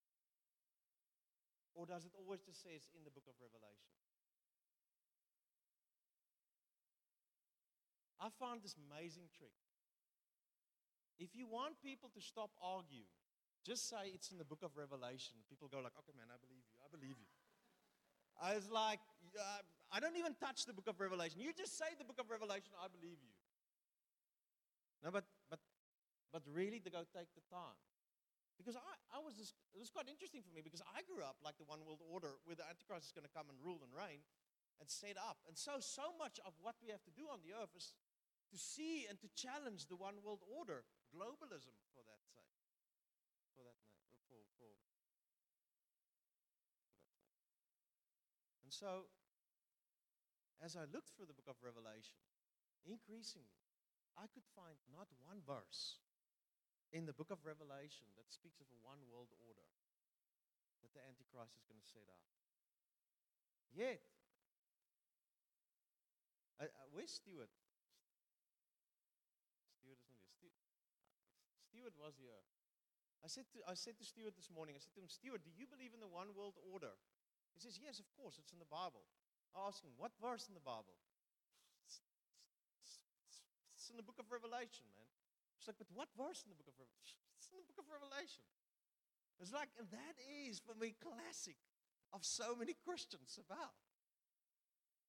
[1.75, 3.91] Or does it always just says in the book of Revelation?
[8.21, 9.57] I found this amazing trick.
[11.17, 13.09] If you want people to stop arguing,
[13.65, 15.41] just say it's in the book of Revelation.
[15.49, 16.77] People go like, okay, man, I believe you.
[16.81, 17.29] I believe you.
[18.37, 19.01] I was like,
[19.93, 21.41] I don't even touch the book of Revelation.
[21.41, 23.33] You just say the book of Revelation, I believe you.
[25.01, 25.59] No, but but
[26.29, 27.77] but really to go take the time.
[28.57, 31.41] Because I, I was just, it was quite interesting for me because I grew up
[31.41, 33.89] like the one world order where the Antichrist is going to come and rule and
[33.89, 34.21] reign
[34.77, 35.41] and set up.
[35.49, 37.97] And so so much of what we have to do on the earth is
[38.51, 40.83] to see and to challenge the one world order,
[41.15, 42.59] globalism for that sake.
[43.55, 43.79] For that
[44.27, 44.83] for, for, for sake.
[48.67, 49.07] And so
[50.61, 52.21] as I looked through the book of Revelation,
[52.85, 53.65] increasingly,
[54.13, 56.03] I could find not one verse
[56.91, 59.65] in the book of Revelation that speaks of a one world order
[60.83, 62.21] that the Antichrist is going to set up.
[63.71, 64.03] Yet,
[66.59, 67.07] uh, uh?
[67.07, 67.49] Stewart
[69.81, 70.53] is not here.
[71.65, 72.45] Stu- Stewart was here.
[73.25, 75.49] I said, to, I said to Stewart this morning, I said to him, Stewart, do
[75.49, 76.93] you believe in the one world order?
[77.57, 79.01] He says, Yes, of course, it's in the Bible.
[79.57, 80.93] I asked him, What verse in the Bible?
[83.73, 85.09] It's in the book of Revelation, man.
[85.57, 87.17] She's like, But what verse in the book of Revelation?
[87.41, 88.45] It's in the book of Revelation.
[89.41, 91.57] It's like, and that is for me classic
[92.13, 93.73] of so many Christians about.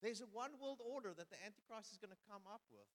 [0.01, 2.89] There's a one world order that the Antichrist is going to come up with.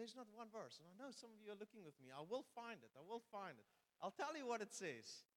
[0.00, 0.80] There's not one verse.
[0.80, 2.08] And I know some of you are looking with me.
[2.08, 2.88] I will find it.
[2.96, 3.68] I will find it.
[4.00, 5.28] I'll tell you what it says.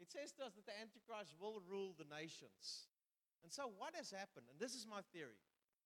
[0.00, 2.88] It says to us that the Antichrist will rule the nations.
[3.44, 5.36] And so, what has happened, and this is my theory.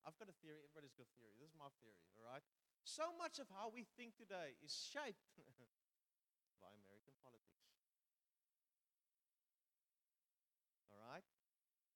[0.06, 1.34] I've got a theory, everybody's got a theory.
[1.42, 2.46] This is my theory, all right?
[2.86, 5.26] So much of how we think today is shaped
[6.62, 7.74] by American politics.
[10.94, 11.26] All right?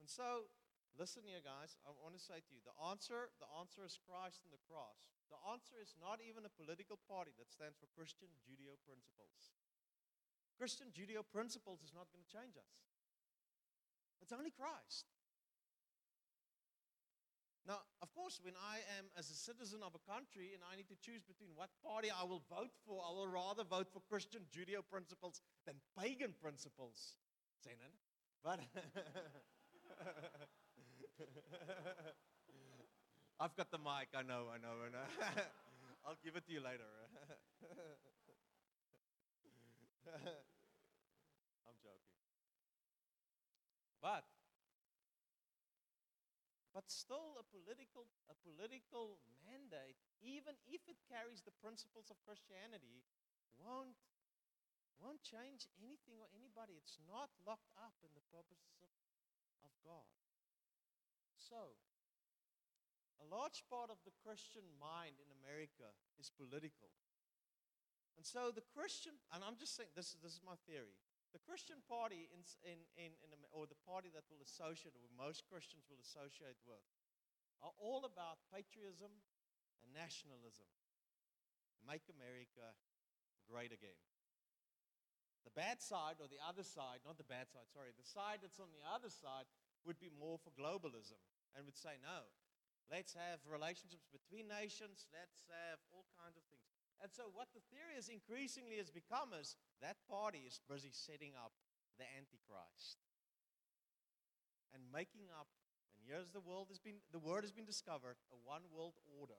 [0.02, 0.50] And so,
[0.98, 1.78] listen here, guys.
[1.86, 5.06] I want to say to you the answer, the answer is Christ and the cross.
[5.30, 9.54] The answer is not even a political party that stands for Christian Judeo principles.
[10.58, 12.82] Christian Judeo principles is not going to change us.
[14.18, 15.06] It's only Christ.
[17.62, 20.88] Now, of course, when I am as a citizen of a country and I need
[20.88, 24.42] to choose between what party I will vote for, I will rather vote for Christian
[24.50, 27.14] Judeo principles than pagan principles.
[27.62, 27.94] Zenon.
[28.42, 28.60] But
[33.40, 35.06] I've got the mic, I know, I know, I know.
[36.06, 36.86] I'll give it to you later.
[41.66, 42.14] I'm joking.
[44.00, 44.24] But
[46.72, 53.02] but still a political a political mandate even if it carries the principles of Christianity
[53.58, 53.98] won't
[55.02, 56.74] won't change anything or anybody.
[56.74, 58.90] It's not locked up in the purposes of,
[59.62, 60.02] of God.
[61.48, 61.74] So,
[63.18, 66.92] a large part of the Christian mind in America is political.
[68.14, 70.98] And so the Christian, and I'm just saying, this is, this is my theory.
[71.30, 75.44] The Christian party, in, in, in, in, or the party that will associate, or most
[75.46, 76.82] Christians will associate with,
[77.62, 79.12] are all about patriotism
[79.84, 80.66] and nationalism.
[81.84, 82.74] Make America
[83.46, 83.98] great again.
[85.46, 88.60] The bad side, or the other side, not the bad side, sorry, the side that's
[88.60, 89.48] on the other side
[89.86, 91.22] would be more for globalism
[91.56, 92.28] and would say, no,
[92.88, 96.64] let's have relationships between nations, let's have all kinds of things.
[96.98, 101.38] And so, what the theory is increasingly has become is that party is busy setting
[101.38, 101.54] up
[101.94, 102.98] the Antichrist
[104.74, 105.46] and making up.
[105.94, 109.38] And here's the world has been the word has been discovered a one world order,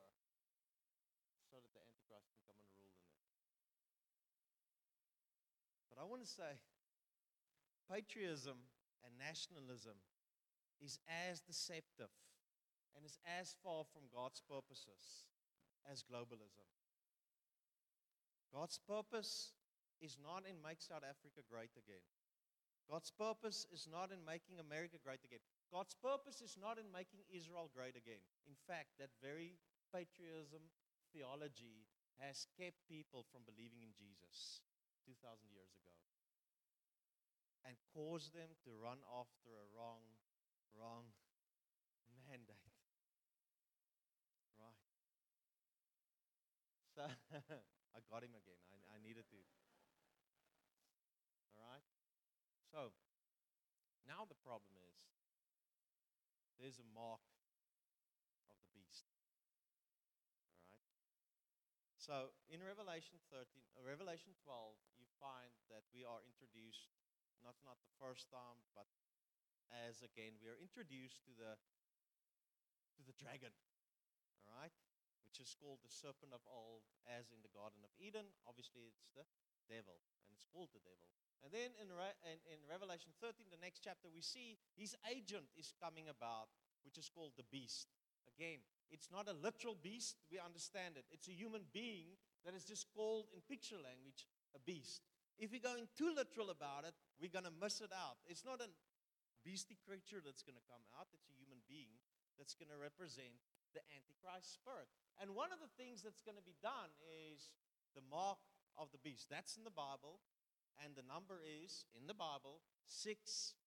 [1.52, 3.20] so that the Antichrist can come and rule in it.
[5.92, 6.64] But I want to say
[7.92, 8.56] patriotism
[9.04, 10.00] and nationalism
[10.84, 12.12] is as deceptive
[12.96, 15.28] and is as far from God's purposes
[15.88, 16.68] as globalism.
[18.52, 19.54] God's purpose
[20.02, 22.04] is not in make South Africa great again.
[22.90, 25.44] God's purpose is not in making America great again.
[25.70, 28.26] God's purpose is not in making Israel great again.
[28.50, 29.62] In fact, that very
[29.94, 30.74] patriotism
[31.14, 31.86] theology
[32.18, 34.66] has kept people from believing in Jesus
[35.06, 35.22] 2,000
[35.54, 35.94] years ago
[37.62, 40.02] and caused them to run after a wrong,
[40.76, 41.14] wrong
[42.28, 42.60] mandate.
[44.60, 44.76] Right.
[46.96, 47.02] So
[47.96, 48.60] I got him again.
[48.70, 49.38] I, I needed to.
[51.56, 51.84] All right.
[52.72, 52.92] So
[54.06, 54.98] now the problem is
[56.60, 57.22] there's a mark
[58.50, 59.08] of the beast.
[60.68, 60.84] All right.
[62.00, 66.90] So in Revelation 13, uh, Revelation 12, you find that we are introduced
[67.44, 68.88] not not the first time, but
[69.88, 71.58] as again we are introduced to the
[72.98, 73.54] to the dragon.
[74.44, 74.74] All right,
[75.24, 78.26] which is called the serpent of old, as in the Garden of Eden.
[78.50, 79.24] Obviously, it's the
[79.70, 81.06] devil, and it's called the devil.
[81.40, 85.48] And then in, Re- in, in Revelation 13, the next chapter, we see his agent
[85.56, 86.52] is coming about,
[86.84, 87.88] which is called the beast.
[88.36, 88.60] Again,
[88.92, 91.06] it's not a literal beast, we understand it.
[91.14, 95.08] It's a human being that is just called in picture language a beast.
[95.40, 98.20] If we're going too literal about it, we're going to miss it out.
[98.28, 98.68] It's not a
[99.44, 102.00] beastly creature that's going to come out, it's a human being
[102.38, 103.40] that's going to represent
[103.76, 104.90] the Antichrist spirit.
[105.22, 107.52] And one of the things that's going to be done is
[107.94, 108.40] the mark
[108.80, 109.28] of the beast.
[109.28, 110.24] That's in the Bible
[110.80, 113.60] and the number is in the Bible 666.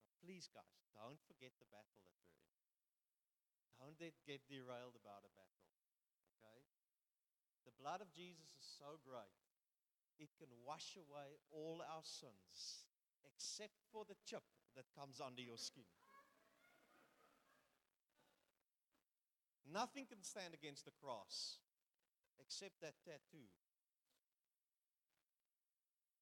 [0.00, 2.48] Now, please, guys, don't forget the battle that we're in.
[3.76, 4.16] Don't get
[4.48, 5.68] derailed about a battle.
[6.40, 6.64] Okay?
[7.68, 9.36] The blood of Jesus is so great,
[10.18, 12.86] it can wash away all our sins
[13.24, 15.88] except for the chip that comes under your skin.
[19.66, 21.58] Nothing can stand against the cross
[22.38, 23.50] except that tattoo.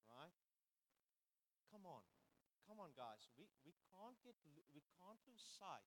[0.09, 0.33] Right?
[1.69, 2.01] Come on.
[2.65, 3.29] Come on, guys.
[3.37, 4.33] We, we, can't get,
[4.73, 5.85] we can't lose sight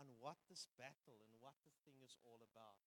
[0.00, 2.80] on what this battle and what the thing is all about.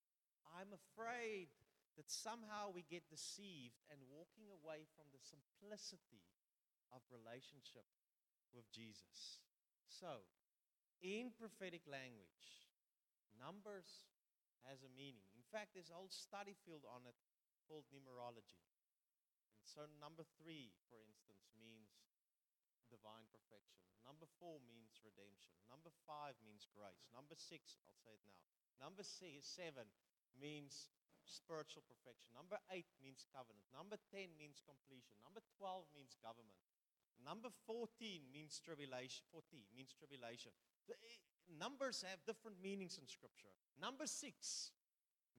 [0.58, 1.54] I'm afraid
[1.96, 6.24] that somehow we get deceived and walking away from the simplicity
[6.92, 7.88] of relationship
[8.52, 9.40] with Jesus.
[9.88, 10.28] So,
[11.00, 12.66] in prophetic language,
[13.40, 14.08] Numbers
[14.64, 15.28] has a meaning.
[15.36, 17.16] In fact, there's a whole study field on it
[17.68, 18.64] called numerology.
[19.60, 21.92] And so, number three, for instance, means
[22.88, 23.84] divine perfection.
[24.08, 25.54] Number four means redemption.
[25.68, 27.10] Number five means grace.
[27.12, 28.42] Number six, I'll say it now.
[28.78, 29.90] Number six, seven
[30.38, 30.94] means
[31.28, 32.32] spiritual perfection.
[32.38, 33.66] Number eight means covenant.
[33.74, 35.18] Number 10 means completion.
[35.26, 36.58] Number 12 means government.
[37.22, 37.90] Number 14
[38.30, 39.26] means tribulation.
[39.34, 40.54] 14 means tribulation.
[40.86, 41.22] The, eh,
[41.58, 43.54] numbers have different meanings in Scripture.
[43.80, 44.72] Number six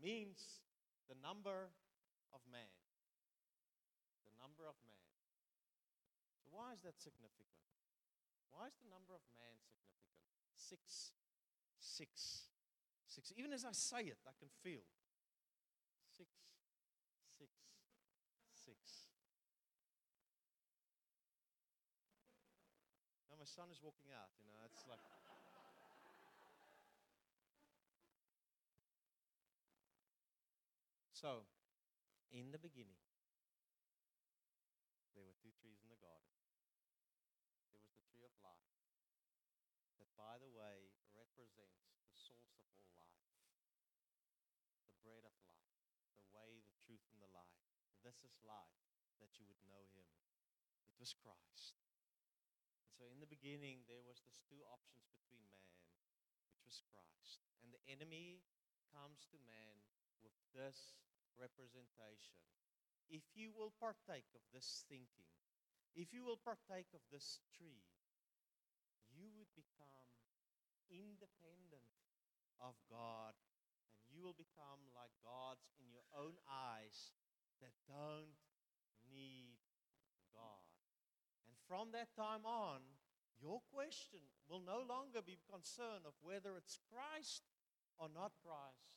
[0.00, 0.66] means
[1.08, 1.70] the number
[2.34, 2.72] of man.
[4.26, 5.06] The number of man.
[6.42, 7.62] So, why is that significant?
[8.50, 10.10] Why is the number of man significant?
[10.56, 11.12] Six,
[11.78, 12.48] six,
[13.06, 13.32] six.
[13.36, 14.82] Even as I say it, I can feel
[16.16, 16.32] six,
[17.36, 17.52] six,
[18.48, 19.12] six.
[23.28, 25.00] Now, my son is walking out, you know, it's like.
[31.16, 31.48] So,
[32.28, 33.00] in the beginning,
[35.16, 36.28] there were two trees in the garden.
[37.72, 38.68] There was the tree of life,
[39.96, 43.24] that, by the way, represents the source of all life,
[44.92, 45.72] the bread of life,
[46.20, 47.64] the way, the truth, and the life.
[48.26, 48.82] Is life,
[49.22, 50.10] that you would know Him.
[50.90, 51.78] It was Christ.
[52.82, 55.78] And so, in the beginning, there was this two options between man,
[56.50, 57.46] which was Christ.
[57.62, 58.42] And the enemy
[58.90, 59.78] comes to man
[60.18, 60.98] with this
[61.38, 62.42] representation.
[63.06, 65.30] If you will partake of this thinking,
[65.94, 67.86] if you will partake of this tree,
[69.14, 70.10] you would become
[70.90, 71.94] independent
[72.58, 73.38] of God
[74.06, 77.14] and you will become like gods in your own eyes
[77.60, 78.36] that don't
[79.08, 79.58] need
[80.32, 80.66] God.
[81.46, 82.84] And from that time on,
[83.36, 87.44] your question will no longer be concerned of whether it's Christ
[88.00, 88.96] or not Christ.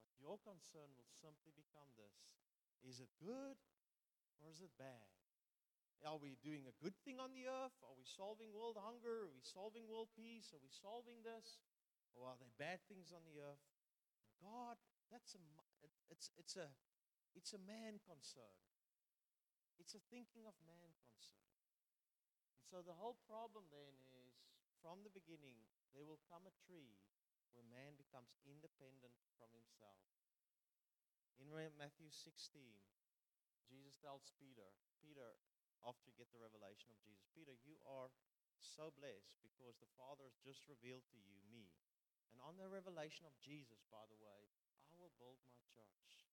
[0.00, 2.16] But your concern will simply become this
[2.84, 3.58] Is it good
[4.40, 5.08] or is it bad?
[6.06, 7.74] Are we doing a good thing on the earth?
[7.82, 9.26] Are we solving world hunger?
[9.26, 10.54] Are we solving world peace?
[10.54, 11.58] Are we solving this?
[12.14, 13.62] Or are there bad things on the earth?
[14.38, 14.78] God,
[15.10, 15.42] that's a,
[16.06, 16.70] it's, it's a,
[17.36, 18.60] It's a man concern.
[19.78, 21.48] It's a thinking of man concern.
[22.56, 24.36] And so the whole problem then is
[24.82, 25.58] from the beginning,
[25.94, 26.98] there will come a tree
[27.54, 30.02] where man becomes independent from himself.
[31.38, 32.34] In Matthew 16,
[33.66, 35.38] Jesus tells Peter, Peter,
[35.86, 38.10] after you get the revelation of Jesus, Peter, you are
[38.58, 41.70] so blessed because the Father has just revealed to you me.
[42.34, 44.50] And on the revelation of Jesus, by the way,
[44.90, 46.27] I will build my church.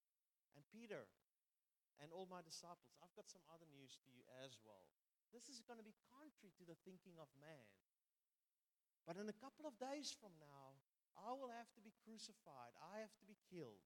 [0.56, 1.06] And Peter
[2.00, 4.88] and all my disciples, I've got some other news to you as well.
[5.36, 7.68] This is going to be contrary to the thinking of man.
[9.04, 10.80] But in a couple of days from now,
[11.16, 12.76] I will have to be crucified.
[12.82, 13.84] I have to be killed.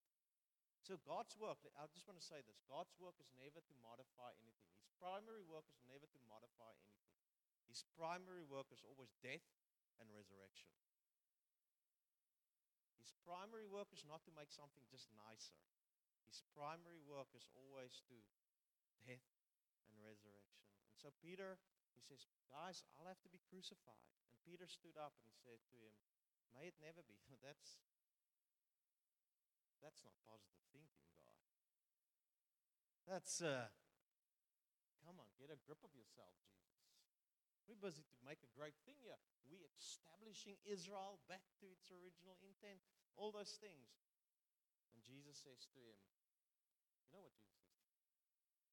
[0.82, 4.32] So God's work, I just want to say this God's work is never to modify
[4.39, 4.72] anything.
[4.80, 7.13] His primary work is never to modify anything.
[7.67, 9.45] His primary work is always death
[10.01, 10.72] and resurrection.
[12.97, 15.59] His primary work is not to make something just nicer.
[16.28, 18.17] His primary work is always to
[19.05, 19.28] death
[19.88, 20.65] and resurrection.
[20.91, 21.61] And so Peter,
[21.95, 24.09] he says, Guys, I'll have to be crucified.
[24.28, 25.95] And Peter stood up and he said to him,
[26.53, 27.22] May it never be.
[27.45, 27.80] That's
[29.80, 31.39] that's not positive thinking, God.
[33.07, 33.72] That's uh
[35.07, 36.84] come on, get a grip of yourself, Jesus.
[37.63, 39.17] We're busy to make a great thing here.
[39.47, 42.84] We're establishing Israel back to its original intent,
[43.15, 43.88] all those things.
[44.94, 46.00] And Jesus says to him,
[47.06, 48.10] You know what Jesus says?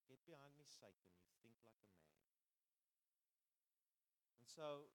[0.07, 1.11] Get behind me, Satan.
[1.23, 2.19] You think like a man.
[4.39, 4.89] And so,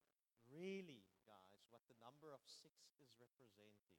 [0.48, 3.98] really, guys, what the number of six is representing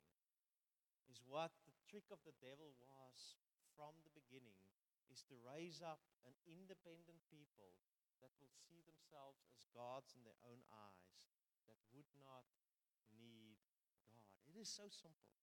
[1.12, 3.36] is what the trick of the devil was
[3.76, 4.71] from the beginning
[5.12, 7.76] is to raise up an independent people
[8.24, 11.30] that will see themselves as gods in their own eyes,
[11.68, 12.48] that would not
[13.20, 13.60] need
[14.08, 14.32] God.
[14.48, 15.36] It is so simple.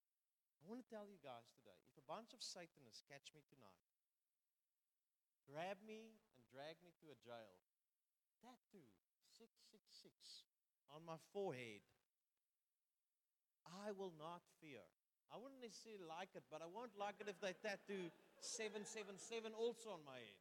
[0.58, 3.88] I want to tell you guys today if a bunch of Satanists catch me tonight
[5.48, 7.56] grab me and drag me to a jail.
[8.44, 8.84] Tattoo
[9.32, 10.44] 666
[10.92, 11.80] on my forehead.
[13.64, 14.84] I will not fear.
[15.32, 19.94] I wouldn't necessarily like it, but I won't like it if they tattoo 777 also
[19.94, 20.38] on my head.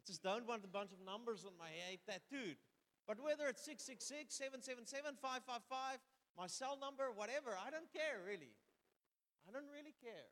[0.00, 2.56] I just don't want a bunch of numbers on my head tattooed.
[3.06, 5.98] But whether it's 666, 777, 555,
[6.38, 8.54] my cell number, whatever, I don't care really.
[9.44, 10.30] I don't really care.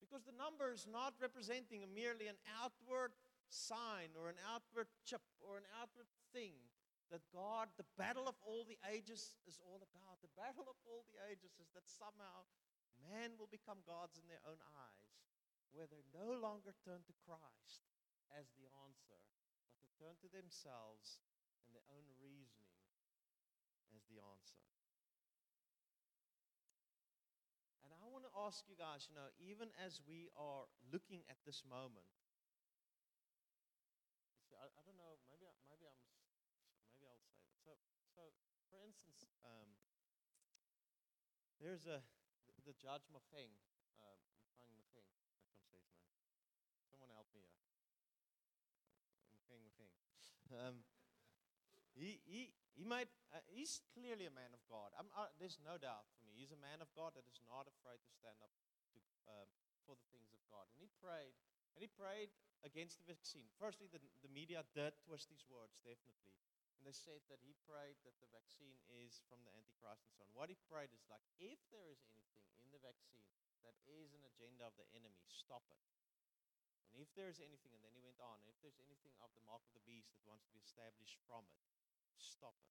[0.00, 3.12] Because the number is not representing merely an outward
[3.48, 6.56] sign or an outward chip or an outward thing
[7.12, 10.18] that God, the battle of all the ages, is all about.
[10.24, 12.48] The battle of all the ages is that somehow
[13.10, 15.14] man will become gods in their own eyes,
[15.74, 17.84] where they no longer turn to Christ
[18.32, 19.18] as the answer,
[19.68, 21.20] but to turn to themselves
[21.66, 22.78] and their own reasoning
[23.94, 24.62] as the answer.
[27.82, 31.38] And I want to ask you guys, you know, even as we are looking at
[31.46, 32.10] this moment,
[34.46, 36.00] see, I, I, don't know, maybe, maybe I'm,
[36.90, 37.42] maybe I'll say it.
[37.62, 37.74] So,
[38.14, 38.22] so
[38.70, 39.70] for instance, um,
[41.62, 42.02] there's a,
[42.64, 43.52] the Judge Macheng,
[44.00, 44.16] uh,
[44.72, 46.16] Macheng, I can't say his name.
[46.88, 47.60] Someone help me here.
[49.36, 49.92] Macheng, Macheng.
[50.48, 50.84] Um,
[51.92, 54.90] he, he, he might, uh, he's clearly a man of God.
[54.96, 56.34] Uh, there's no doubt for me.
[56.34, 58.50] He's a man of God that is not afraid to stand up
[58.92, 58.98] to,
[59.30, 59.48] um,
[59.86, 60.66] for the things of God.
[60.74, 61.36] And he prayed,
[61.76, 62.34] and he prayed
[62.64, 63.46] against the vaccine.
[63.60, 66.34] Firstly, the, the media did twist his words, definitely.
[66.78, 70.26] And they said that he prayed that the vaccine is from the Antichrist and so
[70.26, 70.36] on.
[70.36, 73.24] What he prayed is like, if there is anything in the vaccine
[73.64, 75.80] that is an agenda of the enemy, stop it.
[76.94, 79.42] And if there is anything, and then he went on, if there's anything of the
[79.42, 81.58] mark of the beast that wants to be established from it,
[82.14, 82.70] stop it.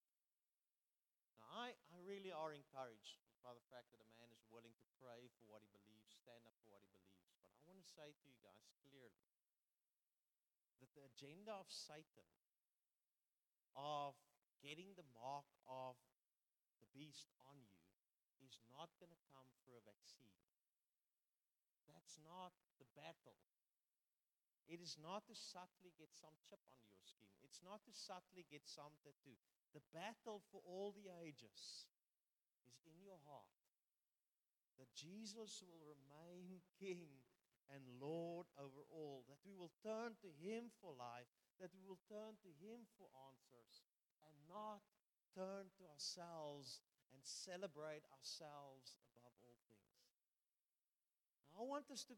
[1.35, 4.87] Now, I, I really are encouraged by the fact that a man is willing to
[4.95, 7.27] pray for what he believes, stand up for what he believes.
[7.35, 9.27] But I want to say to you guys clearly
[10.79, 12.23] that the agenda of Satan
[13.75, 14.15] of
[14.61, 15.99] getting the mark of
[16.79, 17.79] the beast on you
[18.43, 20.37] is not going to come through a vaccine.
[21.87, 23.39] That's not the battle.
[24.67, 27.27] It is not to subtly get some chip on your skin.
[27.43, 29.35] It's not to subtly get some tattoo.
[29.75, 31.89] The battle for all the ages
[32.63, 33.51] is in your heart.
[34.79, 37.05] That Jesus will remain King
[37.69, 39.27] and Lord over all.
[39.27, 41.29] That we will turn to Him for life.
[41.61, 43.85] That we will turn to Him for answers.
[44.25, 44.81] And not
[45.33, 46.81] turn to ourselves
[47.13, 49.93] and celebrate ourselves above all things.
[51.53, 52.17] I want us to,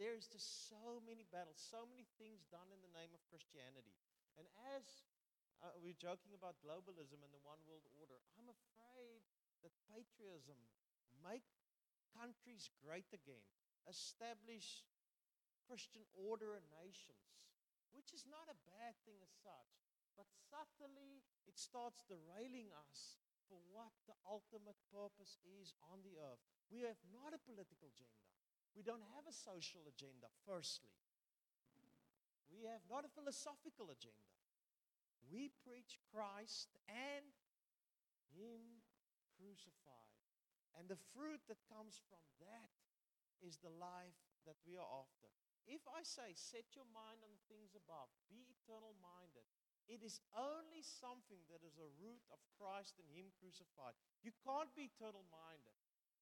[0.00, 3.92] there's just so many battles, so many things done in the name of Christianity.
[4.40, 5.04] And as
[5.64, 8.20] uh, we're joking about globalism and the one world order.
[8.36, 9.24] I'm afraid
[9.64, 10.58] that patriotism
[11.24, 11.44] make
[12.12, 13.44] countries great again,
[13.88, 14.84] establish
[15.64, 17.40] Christian order in nations,
[17.96, 19.72] which is not a bad thing as such.
[20.14, 26.40] But subtly, it starts derailing us for what the ultimate purpose is on the earth.
[26.68, 28.24] We have not a political agenda.
[28.76, 30.92] We don't have a social agenda, firstly.
[32.52, 34.36] We have not a philosophical agenda.
[35.26, 37.26] We preach Christ and
[38.36, 38.84] Him
[39.34, 40.16] crucified.
[40.76, 42.72] And the fruit that comes from that
[43.40, 45.32] is the life that we are after.
[45.66, 49.42] If I say, set your mind on things above, be eternal minded,
[49.86, 53.94] it is only something that is a root of Christ and Him crucified.
[54.22, 55.74] You can't be eternal minded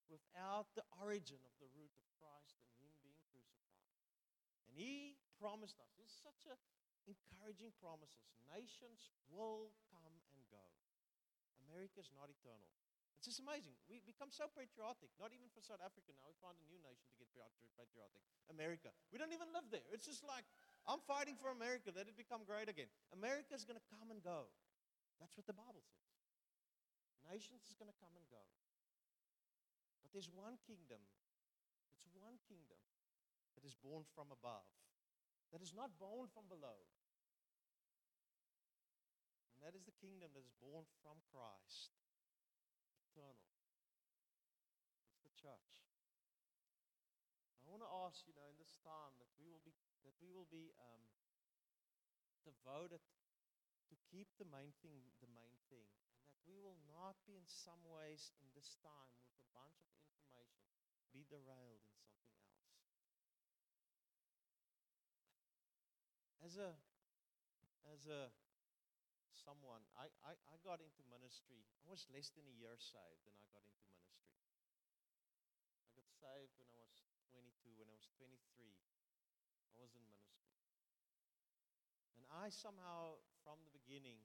[0.09, 3.89] without the origin of the root of Christ and Him being crucified.
[4.69, 6.57] And He promised us, this is such a
[7.05, 8.33] encouraging promises.
[8.49, 10.65] Nations will come and go.
[11.69, 12.69] America is not eternal.
[13.19, 13.73] It's just amazing.
[13.89, 16.29] We become so patriotic, not even for South Africa now.
[16.29, 17.49] We find a new nation to get
[17.79, 18.21] patriotic.
[18.53, 18.93] America.
[19.09, 19.85] We don't even live there.
[19.89, 20.45] It's just like,
[20.85, 21.89] I'm fighting for America.
[21.97, 22.93] Let it become great again.
[23.17, 24.53] America is going to come and go.
[25.17, 26.05] That's what the Bible says.
[27.25, 28.45] Nations is going to come and go.
[30.05, 31.01] But there's one kingdom.
[31.97, 32.77] It's one kingdom
[33.57, 34.69] that is born from above,
[35.55, 36.85] that is not born from below.
[39.57, 41.97] And that is the kingdom that is born from Christ
[43.15, 43.47] eternal.
[45.07, 45.87] It's the church.
[47.63, 49.71] I want to ask, you know, in this time that we will be
[50.03, 51.07] that we will be um,
[52.43, 53.07] devoted
[53.87, 55.87] to keep the main thing the main thing,
[56.19, 59.79] and that we will not be in some ways in this time with a bunch
[59.87, 60.67] of information
[61.15, 62.67] be derailed in something else.
[66.43, 66.75] As a
[67.95, 68.35] as a
[69.45, 69.85] someone.
[69.93, 71.61] I, I, I got into ministry.
[71.85, 74.41] I was less than a year saved and I got into ministry.
[75.85, 77.77] I got saved when I was 22.
[77.77, 80.49] When I was 23, I was in ministry.
[82.17, 84.25] And I somehow, from the beginning,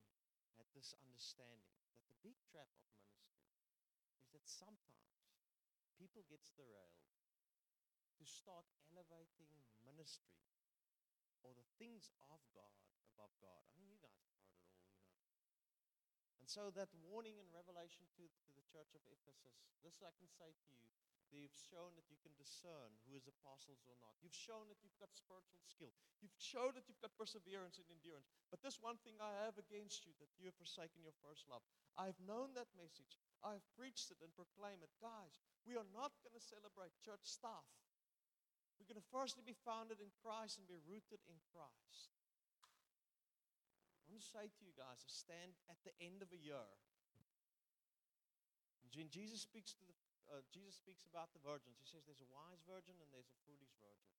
[0.56, 3.44] had this understanding that the big trap of ministry
[4.24, 5.20] is that sometimes
[6.00, 6.96] people get derailed
[8.16, 9.52] to start elevating
[9.84, 10.40] ministry
[11.44, 12.80] or the things of God
[13.16, 13.64] above God.
[13.68, 14.20] I mean, you guys
[16.50, 20.50] so that warning in Revelation to, to the church of Ephesus, this I can say
[20.50, 20.90] to you,
[21.30, 24.18] They've shown that you can discern who is apostles or not.
[24.18, 25.94] You've shown that you've got spiritual skill.
[26.26, 28.26] You've shown that you've got perseverance and endurance.
[28.50, 31.62] But this one thing I have against you, that you have forsaken your first love.
[31.94, 33.22] I've known that message.
[33.46, 34.90] I've preached it and proclaimed it.
[34.98, 35.38] Guys,
[35.70, 37.70] we are not going to celebrate church stuff.
[38.82, 42.19] We're going to firstly be founded in Christ and be rooted in Christ.
[44.10, 46.66] I want to say to you guys, I stand at the end of a year.
[48.98, 49.94] When Jesus speaks to the
[50.30, 51.82] uh, Jesus speaks about the virgins.
[51.82, 54.14] He says there's a wise virgin and there's a foolish virgin.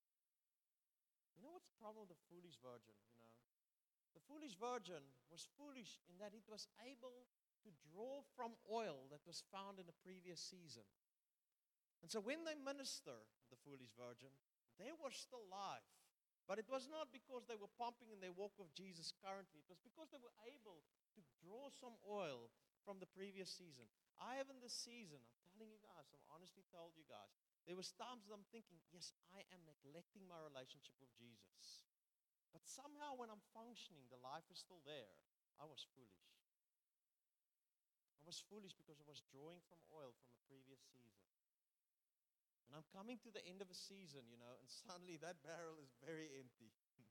[1.39, 2.99] You know what's the problem with the foolish virgin?
[3.15, 3.35] You know,
[4.19, 7.31] the foolish virgin was foolish in that it was able
[7.63, 10.85] to draw from oil that was found in the previous season.
[12.03, 13.15] And so when they minister,
[13.55, 14.35] the foolish virgin,
[14.83, 15.87] they were still alive.
[16.49, 19.63] But it was not because they were pumping in their walk with Jesus currently.
[19.63, 20.83] It was because they were able
[21.15, 22.51] to draw some oil
[22.83, 23.87] from the previous season.
[24.19, 27.31] I have in this season, I'm telling you guys, I'm honestly told you guys,
[27.69, 31.87] there was times that I'm thinking, yes, I am neglecting my relationship with Jesus.
[32.51, 35.15] But somehow when I'm functioning, the life is still there.
[35.61, 36.35] I was foolish.
[38.19, 41.30] I was foolish because I was drawing from oil from a previous season.
[42.71, 45.75] And I'm coming to the end of a season, you know, and suddenly that barrel
[45.83, 46.71] is very empty.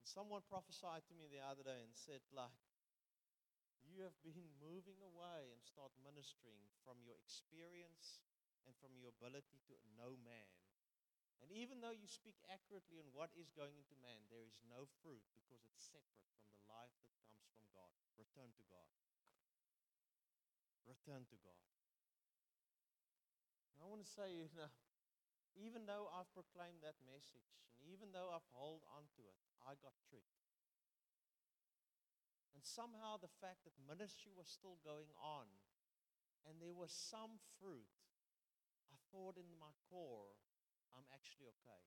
[0.00, 2.56] and someone prophesied to me the other day and said, like,
[3.84, 8.24] you have been moving away and start ministering from your experience
[8.64, 10.48] and from your ability to know man.
[11.44, 14.88] And even though you speak accurately on what is going into man, there is no
[15.04, 17.92] fruit because it's separate from the life that comes from God.
[18.16, 18.88] Return to God.
[20.88, 21.73] Return to God.
[23.84, 24.72] I want to say, you know,
[25.60, 29.76] even though I've proclaimed that message, and even though I've held on to it, I
[29.76, 30.40] got tricked.
[32.56, 35.52] And somehow the fact that ministry was still going on
[36.48, 37.92] and there was some fruit,
[38.88, 40.32] I thought in my core,
[40.96, 41.84] I'm actually okay.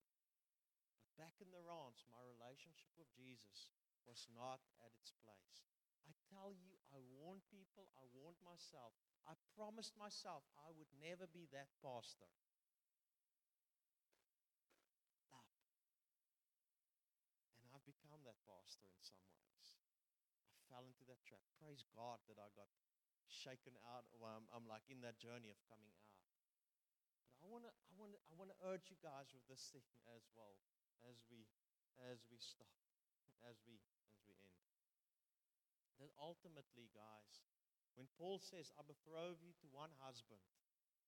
[1.01, 3.73] But back in the ranch, my relationship with Jesus
[4.05, 5.65] was not at its place.
[6.05, 8.93] I tell you, I warned people, I warned myself,
[9.25, 12.29] I promised myself I would never be that pastor.
[17.57, 19.79] And I've become that pastor in some ways.
[20.53, 21.41] I fell into that trap.
[21.57, 22.69] Praise God that I got
[23.27, 24.05] shaken out.
[24.15, 26.15] Well, I'm, I'm like in that journey of coming out.
[27.37, 29.69] But I want to I want to I want to urge you guys with this
[29.69, 30.57] thing as well
[31.05, 31.45] as we
[32.01, 32.71] as we stop
[33.45, 33.77] as we
[34.29, 34.77] as we end.
[36.01, 37.41] That ultimately, guys,
[37.97, 40.39] when Paul says, I betroth you to one husband,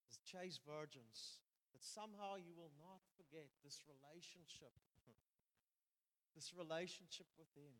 [0.10, 1.38] as chaste virgins,
[1.70, 4.74] that somehow you will not forget this relationship,
[6.36, 7.78] this relationship with Him.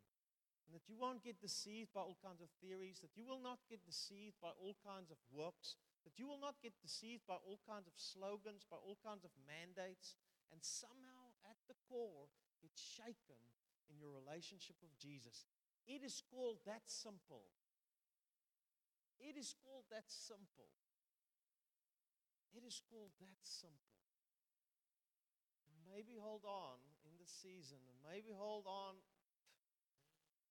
[0.70, 3.58] And that you won't get deceived by all kinds of theories, that you will not
[3.66, 5.74] get deceived by all kinds of works,
[6.06, 9.34] that you will not get deceived by all kinds of slogans, by all kinds of
[9.50, 10.14] mandates,
[10.54, 12.30] and somehow at the core
[12.62, 13.42] get shaken
[13.90, 15.50] in your relationship with Jesus.
[15.90, 17.50] It is called that simple.
[19.20, 20.72] It is called that simple.
[22.56, 24.00] It is called that simple.
[25.86, 29.02] Maybe hold on in the season, and maybe hold on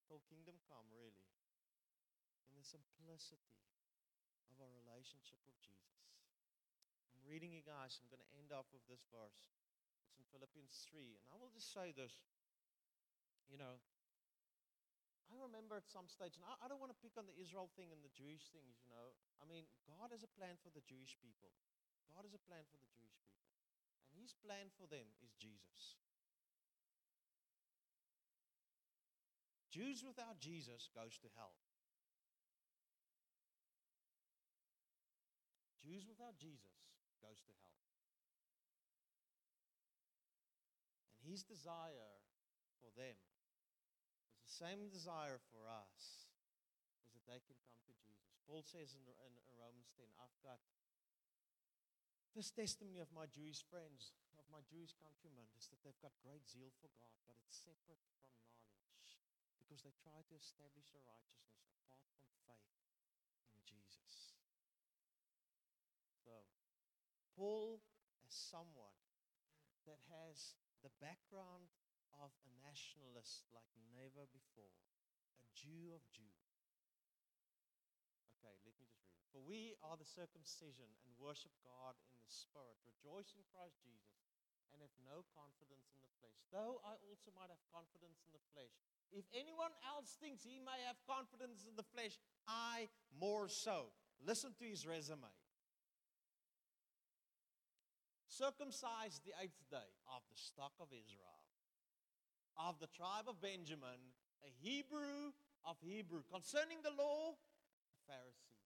[0.04, 1.26] till kingdom come, really,
[2.50, 3.54] in the simplicity
[4.50, 6.10] of our relationship with Jesus.
[7.14, 9.52] I'm reading you guys, I'm going to end off with this verse.
[10.10, 12.18] It's in Philippians 3, and I will just say this.
[13.48, 13.80] You know,
[15.28, 17.68] I remember at some stage, and I, I don't want to pick on the Israel
[17.76, 19.12] thing and the Jewish things, you know.
[19.38, 21.52] I mean, God has a plan for the Jewish people.
[22.08, 23.44] God has a plan for the Jewish people.
[24.08, 26.00] And his plan for them is Jesus.
[29.68, 31.52] Jews without Jesus goes to hell.
[35.84, 36.88] Jews without Jesus
[37.20, 37.76] goes to hell.
[41.20, 42.16] And his desire
[42.80, 43.20] for them
[44.48, 46.24] the same desire for us
[47.04, 48.40] is that they can come to Jesus.
[48.48, 50.56] Paul says in, in, in Romans 10, I've got
[52.32, 56.48] this testimony of my Jewish friends, of my Jewish countrymen, is that they've got great
[56.48, 59.20] zeal for God, but it's separate from knowledge
[59.60, 62.72] because they try to establish a righteousness apart from faith
[63.52, 64.32] in Jesus.
[66.24, 66.48] So,
[67.36, 67.84] Paul,
[68.24, 68.96] as someone
[69.84, 71.68] that has the background
[72.16, 74.72] of a nationalist like never before,
[75.38, 76.48] a Jew of Jews.
[78.38, 79.26] Okay, let me just read it.
[79.34, 84.24] For we are the circumcision and worship God in the Spirit, rejoice in Christ Jesus,
[84.72, 86.38] and have no confidence in the flesh.
[86.52, 88.72] Though I also might have confidence in the flesh.
[89.10, 93.90] If anyone else thinks he may have confidence in the flesh, I more so.
[94.20, 95.32] Listen to his resume.
[98.28, 101.37] Circumcised the eighth day of the stock of Israel,
[102.58, 104.02] of the tribe of Benjamin,
[104.42, 105.30] a Hebrew
[105.62, 106.26] of Hebrew.
[106.26, 108.58] Concerning the law, a Pharisee.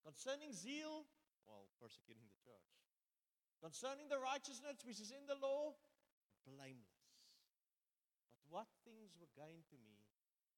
[0.00, 1.04] Concerning zeal,
[1.44, 2.72] well, persecuting the church.
[3.60, 5.76] Concerning the righteousness which is in the law,
[6.44, 7.16] blameless.
[8.28, 10.04] But what things were gained to me,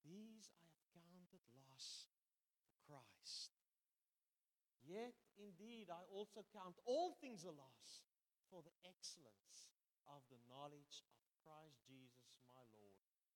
[0.03, 2.11] these I have counted loss
[2.67, 3.55] for Christ.
[4.83, 8.07] Yet indeed I also count all things a loss
[8.47, 9.71] for the excellence
[10.07, 12.26] of the knowledge of Christ Jesus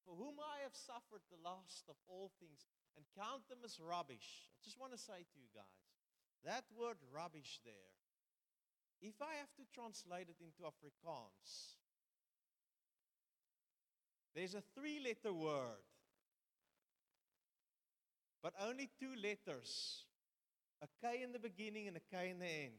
[0.05, 2.65] for whom I have suffered the loss of all things
[2.97, 4.49] and count them as rubbish.
[4.53, 5.85] I just want to say to you guys,
[6.43, 7.93] that word rubbish there,
[9.01, 11.77] if I have to translate it into Afrikaans,
[14.35, 15.85] there's a three letter word,
[18.41, 20.05] but only two letters
[20.81, 22.73] a K in the beginning and a K in the end.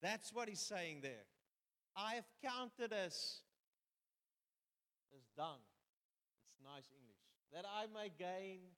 [0.00, 1.26] That's what he's saying there.
[1.96, 3.40] I have counted as,
[5.14, 5.60] as dung.
[6.64, 7.20] Nice English.
[7.52, 8.72] That I may gain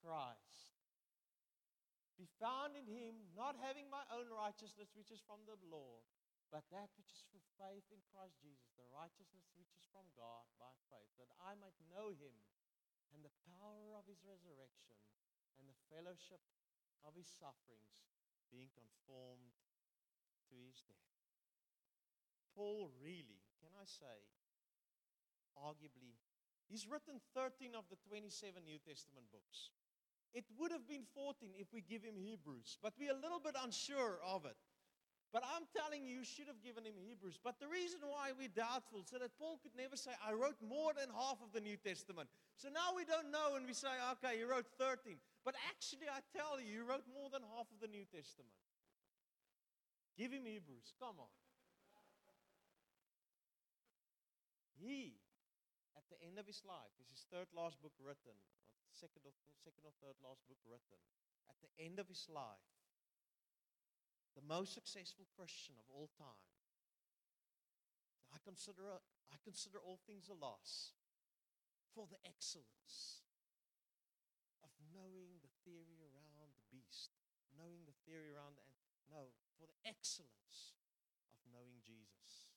[0.00, 0.76] Christ
[2.16, 6.00] be found in him, not having my own righteousness, which is from the law,
[6.48, 10.48] but that which is through faith in Christ Jesus, the righteousness which is from God
[10.56, 12.32] by faith, that I might know him
[13.12, 14.96] and the power of his resurrection
[15.60, 16.40] and the fellowship
[17.04, 18.08] of his sufferings,
[18.48, 19.52] being conformed
[20.48, 21.12] to his death.
[22.56, 24.24] Paul really, can I say,
[25.52, 26.16] arguably,
[26.68, 29.70] he's written 13 of the 27 New Testament books.
[30.34, 33.56] It would have been 14 if we give him Hebrews, but we're a little bit
[33.56, 34.56] unsure of it.
[35.32, 37.36] But I'm telling you, you should have given him Hebrews.
[37.42, 40.94] But the reason why we're doubtful, so that Paul could never say, I wrote more
[40.94, 42.30] than half of the New Testament.
[42.56, 45.18] So now we don't know, and we say, okay, he wrote 13.
[45.44, 48.54] But actually, I tell you, he wrote more than half of the New Testament.
[50.16, 50.94] Give him Hebrews.
[50.96, 51.32] Come on.
[54.80, 55.20] He,
[56.06, 58.38] at the end of his life, is his third last book written,
[58.94, 61.02] second or, second or third last book written,
[61.50, 62.70] at the end of his life,
[64.38, 66.46] the most successful Christian of all time.
[68.30, 69.02] I consider,
[69.34, 70.94] I consider all things a loss
[71.90, 73.26] for the excellence
[74.62, 77.18] of knowing the theory around the beast,
[77.50, 78.66] knowing the theory around the.
[79.10, 80.74] No, for the excellence
[81.30, 82.50] of knowing Jesus.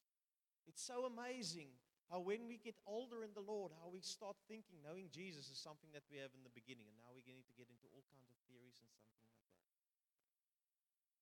[0.65, 1.77] It's so amazing
[2.09, 5.61] how when we get older in the Lord, how we start thinking knowing Jesus is
[5.61, 8.01] something that we have in the beginning, and now we're getting to get into all
[8.09, 9.53] kinds of theories and something like that.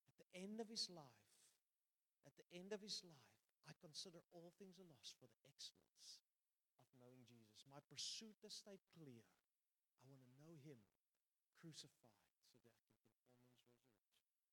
[0.08, 1.28] At the end of his life,
[2.24, 3.36] at the end of his life,
[3.68, 6.24] I consider all things a loss for the excellence
[6.80, 7.68] of knowing Jesus.
[7.68, 9.28] My pursuit has stayed clear.
[10.00, 10.80] I want to know him
[11.60, 12.16] crucified
[12.64, 13.36] so that I can him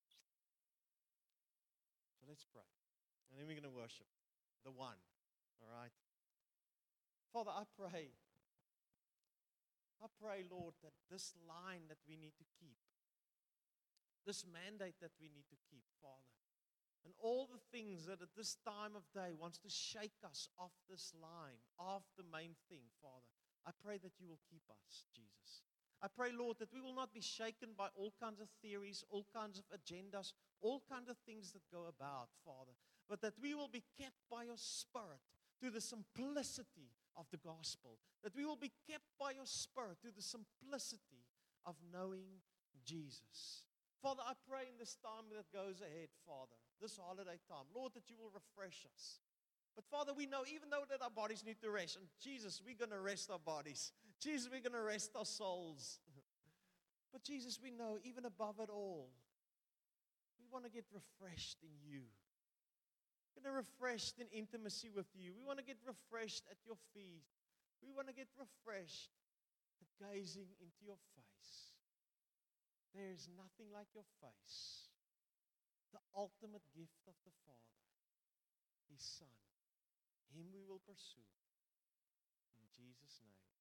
[0.02, 0.26] his resurrection.
[2.18, 2.66] So let's pray.
[3.30, 4.10] And then we're going to worship
[4.66, 4.98] the one.
[5.62, 5.94] All right?
[7.34, 8.14] Father, I pray.
[9.98, 12.78] I pray, Lord, that this line that we need to keep,
[14.22, 16.30] this mandate that we need to keep, Father,
[17.02, 20.78] and all the things that at this time of day wants to shake us off
[20.88, 23.26] this line, off the main thing, Father,
[23.66, 25.66] I pray that you will keep us, Jesus.
[25.98, 29.26] I pray, Lord, that we will not be shaken by all kinds of theories, all
[29.34, 32.78] kinds of agendas, all kinds of things that go about, Father,
[33.10, 35.24] but that we will be kept by your Spirit
[35.60, 40.10] to the simplicity of the gospel, that we will be kept by your Spirit to
[40.14, 41.26] the simplicity
[41.66, 42.42] of knowing
[42.84, 43.64] Jesus.
[44.02, 48.10] Father, I pray in this time that goes ahead, Father, this holiday time, Lord, that
[48.10, 49.20] you will refresh us.
[49.74, 52.76] But Father, we know even though that our bodies need to rest, and Jesus, we're
[52.78, 53.92] going to rest our bodies.
[54.20, 55.98] Jesus, we're going to rest our souls.
[57.12, 59.08] But Jesus, we know even above it all,
[60.36, 62.02] we want to get refreshed in you.
[63.34, 65.34] Get refreshed in intimacy with you.
[65.34, 67.26] We want to get refreshed at your feet.
[67.82, 69.10] We want to get refreshed
[69.82, 71.74] at gazing into your face.
[72.94, 74.88] There is nothing like your face.
[75.90, 77.82] The ultimate gift of the Father,
[78.88, 79.34] His Son.
[80.30, 81.26] Him we will pursue.
[82.54, 83.53] In Jesus' name.